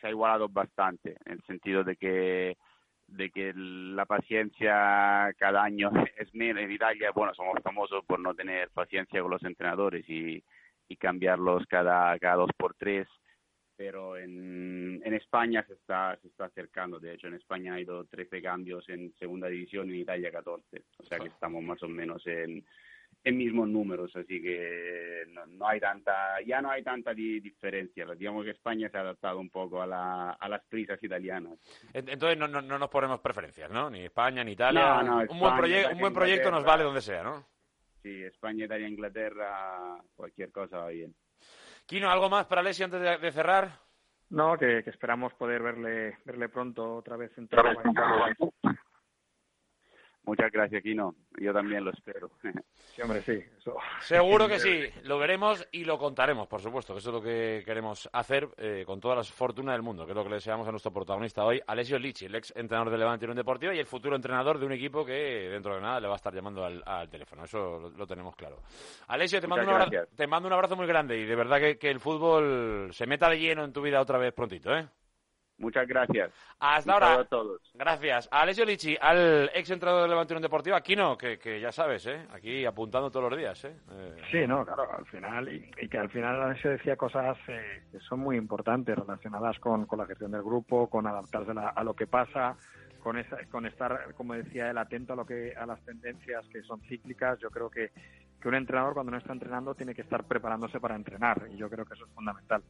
se 0.01 0.07
ha 0.09 0.11
igualado 0.11 0.49
bastante, 0.49 1.17
en 1.25 1.35
el 1.35 1.43
sentido 1.45 1.85
de 1.85 1.95
que 1.95 2.57
de 3.09 3.31
que 3.31 3.53
la 3.55 4.05
paciencia 4.07 5.35
cada 5.39 5.65
año 5.65 5.91
es 6.17 6.33
menos. 6.35 6.63
En 6.63 6.71
Italia, 6.71 7.11
bueno, 7.15 7.35
somos 7.35 7.61
famosos 7.63 8.05
por 8.05 8.21
no 8.21 8.35
tener 8.35 8.71
paciencia 8.71 9.21
con 9.21 9.31
los 9.31 9.43
entrenadores 9.43 10.09
y, 10.09 10.43
y 10.89 10.97
cambiarlos 10.97 11.67
cada, 11.67 12.19
cada 12.19 12.37
dos 12.37 12.51
por 12.57 12.75
tres, 12.75 13.09
pero 13.77 14.17
en, 14.17 15.01
en 15.05 15.15
España 15.15 15.65
se 15.67 15.75
está, 15.75 16.17
se 16.21 16.29
está 16.29 16.47
acercando. 16.47 16.99
De 16.99 17.15
hecho, 17.15 17.29
en 17.29 17.35
España 17.35 17.75
ha 17.75 17.81
ido 17.81 18.05
13 18.05 18.43
cambios 18.43 18.89
en 18.89 19.13
segunda 19.19 19.49
división 19.49 19.89
y 19.89 19.95
en 19.95 20.01
Italia 20.01 20.31
14. 20.31 20.83
O 20.99 21.03
sea 21.05 21.19
que 21.19 21.29
estamos 21.29 21.63
más 21.63 21.83
o 21.83 21.89
menos 21.89 22.27
en, 22.27 22.65
en 23.25 23.37
mismos 23.37 23.69
números, 23.69 24.15
así 24.17 24.41
que 24.41 25.25
no, 25.29 25.67
hay 25.67 25.81
tanta, 25.81 26.41
ya 26.47 26.63
no 26.63 26.71
hay 26.71 26.83
tanta 26.83 27.13
diferencia. 27.13 28.07
Digamos 28.17 28.45
que 28.45 28.53
España 28.53 28.89
se 28.89 28.97
ha 28.97 29.01
adaptado 29.01 29.39
un 29.39 29.51
poco 29.51 29.83
a, 29.83 29.87
la, 29.87 30.31
a 30.33 30.49
las 30.49 30.65
prisas 30.67 31.03
italianas. 31.03 31.59
Entonces 31.93 32.39
no, 32.39 32.49
no, 32.49 32.63
no, 32.63 32.79
nos 32.79 32.89
ponemos 32.89 33.21
preferencias, 33.21 33.71
¿no? 33.71 33.91
Ni 33.91 34.05
España 34.05 34.45
ni 34.45 34.53
Italia. 34.53 35.01
un, 35.29 35.39
buen 35.39 35.93
un 35.93 35.99
buen 35.99 36.15
proyecto 36.15 36.51
nos 36.51 36.65
vale 36.65 36.85
donde 36.85 37.03
sea, 37.03 37.23
¿no? 37.23 37.45
Sí, 38.03 38.23
España, 38.25 38.65
Italia, 38.65 38.89
Inglaterra, 38.89 40.01
cualquier 40.15 40.53
cosa 40.53 40.79
va 40.79 40.89
bien. 40.89 41.15
Kino, 41.87 42.11
¿algo 42.11 42.31
más 42.31 42.47
para 42.47 42.61
Alessi 42.61 42.83
antes 42.83 43.21
de, 43.21 43.33
cerrar? 43.33 43.73
No, 44.31 44.57
que, 44.57 44.79
esperamos 44.79 45.35
poder 45.35 45.63
verle 45.63 46.19
verle 46.25 46.49
pronto 46.49 46.97
otra 46.97 47.17
vez 47.17 47.37
en 47.39 47.49
Muchas 50.29 50.53
gracias, 50.53 50.83
Kino. 50.83 51.15
Yo 51.39 51.55
también 51.55 51.85
lo 51.85 51.91
espero. 51.91 52.31
Sí, 52.99 53.03
hombre, 53.03 53.23
sí. 53.23 53.39
Seguro 54.01 54.49
que 54.49 54.59
sí. 54.59 54.83
Lo 55.05 55.21
veremos 55.21 55.65
y 55.71 55.85
lo 55.85 55.99
contaremos, 55.99 56.49
por 56.49 56.61
supuesto, 56.61 56.95
que 56.95 56.99
eso 56.99 57.11
es 57.11 57.15
lo 57.15 57.23
que 57.23 57.63
queremos 57.65 58.09
hacer 58.13 58.49
eh, 58.57 58.83
con 58.85 58.99
todas 58.99 59.19
las 59.19 59.31
fortunas 59.31 59.75
del 59.75 59.83
mundo, 59.83 60.05
que 60.05 60.11
es 60.11 60.17
lo 60.17 60.25
que 60.25 60.31
le 60.31 60.37
deseamos 60.37 60.67
a 60.67 60.73
nuestro 60.73 60.93
protagonista 60.93 61.45
hoy, 61.45 61.61
Alessio 61.65 61.97
Lichi, 61.97 62.25
el 62.25 62.35
ex 62.35 62.53
entrenador 62.57 62.91
de 62.91 62.99
Levante 62.99 63.25
Unión 63.25 63.37
Deportiva 63.37 63.73
y 63.73 63.79
el 63.79 63.87
futuro 63.87 64.17
entrenador 64.17 64.59
de 64.59 64.67
un 64.67 64.73
equipo 64.73 65.05
que 65.05 65.13
dentro 65.13 65.77
de 65.77 65.81
nada 65.81 66.01
le 66.01 66.09
va 66.09 66.15
a 66.15 66.17
estar 66.17 66.35
llamando 66.35 66.65
al, 66.65 67.09
teléfono. 67.09 67.45
Eso 67.45 67.93
lo, 67.97 68.07
tenemos 68.07 68.35
claro. 68.35 68.63
Alessio, 69.07 69.41
te 69.41 69.47
mando, 69.47 69.65
un 69.65 69.81
abrazo, 69.81 70.09
te 70.17 70.27
mando 70.27 70.49
un 70.49 70.55
abrazo 70.55 70.75
muy 70.75 70.89
grande 70.89 71.19
y 71.19 71.25
de 71.25 71.37
verdad 71.37 71.61
que, 71.61 71.79
que 71.79 71.91
el 71.91 72.01
fútbol 72.01 72.89
se 72.93 73.07
meta 73.07 73.31
de 73.31 73.39
lleno 73.39 73.65
en 73.65 73.73
tu 73.73 73.81
vida 73.81 74.01
otra 74.01 74.19
vez 74.19 74.33
prontito, 74.35 74.75
¿eh? 74.75 74.89
Muchas 75.59 75.89
gracias. 75.89 76.31
Hasta 76.61 76.93
ahora. 76.93 77.15
A 77.15 77.25
todos. 77.25 77.61
Gracias. 77.75 78.29
A 78.31 78.43
Alessio 78.43 78.65
Lichi, 78.65 78.97
al 79.01 79.51
ex 79.53 79.69
entrenador 79.71 80.03
de 80.03 80.09
Levante 80.09 80.33
Unión 80.33 80.43
Deportiva, 80.43 80.77
aquí 80.77 80.95
no, 80.95 81.19
que, 81.19 81.39
que, 81.39 81.61
ya 81.61 81.73
sabes, 81.73 82.07
¿eh? 82.07 82.27
aquí 82.33 82.65
apuntando 82.65 83.11
todos 83.11 83.29
los 83.29 83.39
días. 83.39 83.65
¿eh? 83.65 83.77
eh 83.91 84.17
sí, 84.31 84.47
no, 84.47 84.65
claro, 84.65 84.89
al 84.97 85.05
final, 85.07 85.49
y, 85.49 85.89
que 85.89 85.99
al 85.99 86.11
final 86.11 86.41
Alessio 86.41 86.71
decía 86.71 86.97
cosas 86.97 87.37
eh, 87.49 87.83
que 87.91 87.99
son 88.01 88.21
muy 88.21 88.37
importantes 88.37 88.97
relacionadas 88.97 89.59
con, 89.59 89.87
con, 89.87 89.99
la 89.99 90.07
gestión 90.07 90.31
del 90.31 90.43
grupo, 90.43 90.89
con 90.89 91.07
adaptarse 91.09 91.51
a, 91.75 91.83
lo 91.83 91.95
que 91.95 92.07
pasa, 92.07 92.57
con, 93.03 93.19
esa, 93.19 93.39
con 93.51 93.67
estar, 93.67 94.15
como 94.15 94.35
decía 94.35 94.71
él, 94.71 94.79
atento 94.79 95.15
a, 95.15 95.17
lo 95.17 95.27
que, 95.27 95.55
a 95.57 95.67
las 95.67 95.81
tendencias 95.85 96.47
que 96.53 96.63
son 96.63 96.81
cíclicas. 96.83 97.41
Yo 97.41 97.51
creo 97.51 97.69
que, 97.69 97.91
que 98.41 98.49
un 98.49 98.55
entrenador 98.55 98.95
cuando 98.95 99.11
no 99.11 99.19
está 99.19 99.33
entrenando 99.33 99.75
tiene 99.75 99.95
que 99.95 100.03
estar 100.03 100.23
preparándose 100.23 100.79
para 100.79 100.95
entrenar 100.95 101.49
y 101.53 101.57
yo 101.57 101.69
creo 101.69 101.85
que 101.85 101.95
eso 101.95 102.05
es 102.05 102.13
fundamental. 102.13 102.63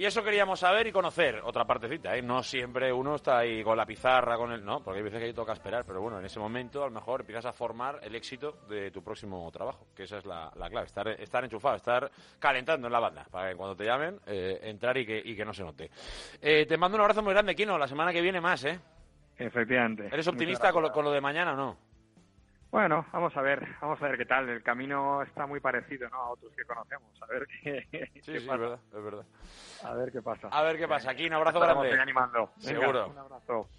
Y 0.00 0.06
eso 0.06 0.24
queríamos 0.24 0.58
saber 0.58 0.86
y 0.86 0.92
conocer. 0.92 1.42
Otra 1.44 1.66
partecita, 1.66 2.16
¿eh? 2.16 2.22
No 2.22 2.42
siempre 2.42 2.90
uno 2.90 3.16
está 3.16 3.40
ahí 3.40 3.62
con 3.62 3.76
la 3.76 3.84
pizarra, 3.84 4.38
con 4.38 4.50
el... 4.50 4.64
No, 4.64 4.82
porque 4.82 4.96
hay 4.96 5.04
veces 5.04 5.18
que 5.18 5.26
ahí 5.26 5.34
toca 5.34 5.52
esperar. 5.52 5.84
Pero 5.84 6.00
bueno, 6.00 6.18
en 6.18 6.24
ese 6.24 6.40
momento 6.40 6.82
a 6.82 6.86
lo 6.86 6.90
mejor 6.90 7.20
empiezas 7.20 7.44
a 7.44 7.52
formar 7.52 8.00
el 8.02 8.14
éxito 8.14 8.60
de 8.66 8.90
tu 8.90 9.02
próximo 9.04 9.50
trabajo. 9.52 9.88
Que 9.94 10.04
esa 10.04 10.16
es 10.16 10.24
la, 10.24 10.50
clave. 10.70 10.86
Estar, 10.86 11.06
estar 11.06 11.44
enchufado, 11.44 11.76
estar 11.76 12.10
calentando 12.38 12.86
en 12.86 12.94
la 12.94 12.98
banda. 12.98 13.26
Para 13.30 13.50
que 13.50 13.56
cuando 13.56 13.76
te 13.76 13.84
llamen, 13.84 14.18
eh, 14.26 14.60
entrar 14.62 14.96
y 14.96 15.04
que, 15.04 15.20
y 15.22 15.36
que 15.36 15.44
no 15.44 15.52
se 15.52 15.64
note. 15.64 15.90
Eh, 16.40 16.64
te 16.64 16.78
mando 16.78 16.96
un 16.96 17.02
abrazo 17.02 17.22
muy 17.22 17.34
grande, 17.34 17.54
Kino. 17.54 17.76
La 17.76 17.86
semana 17.86 18.10
que 18.10 18.22
viene 18.22 18.40
más, 18.40 18.64
¿eh? 18.64 18.80
Efectivamente. 19.36 20.06
¿Eres 20.10 20.26
optimista 20.26 20.72
con 20.72 20.82
lo, 20.82 20.92
con 20.92 21.04
lo 21.04 21.12
de 21.12 21.20
mañana 21.20 21.52
o 21.52 21.56
no? 21.56 21.89
Bueno, 22.70 23.04
vamos 23.12 23.36
a 23.36 23.42
ver, 23.42 23.66
vamos 23.80 24.00
a 24.00 24.06
ver 24.06 24.16
qué 24.16 24.26
tal. 24.26 24.48
El 24.48 24.62
camino 24.62 25.22
está 25.22 25.44
muy 25.46 25.58
parecido, 25.58 26.08
¿no? 26.08 26.16
A 26.18 26.30
otros 26.30 26.52
que 26.54 26.64
conocemos. 26.64 27.10
A 27.22 27.26
ver 27.26 27.46
qué. 27.46 28.08
Sí, 28.14 28.20
sí, 28.22 28.36
es 28.36 28.46
verdad, 28.46 28.78
es 28.86 29.04
verdad. 29.04 29.24
A 29.82 29.94
ver 29.94 30.12
qué 30.12 30.22
pasa. 30.22 30.48
A 30.52 30.62
ver 30.62 30.78
qué 30.78 30.86
pasa. 30.86 31.10
Aquí 31.10 31.26
un 31.26 31.32
abrazo 31.32 31.58
grande. 31.58 31.92
animando. 32.00 32.52
Seguro. 32.58 33.08
un 33.08 33.18
abrazo. 33.18 33.68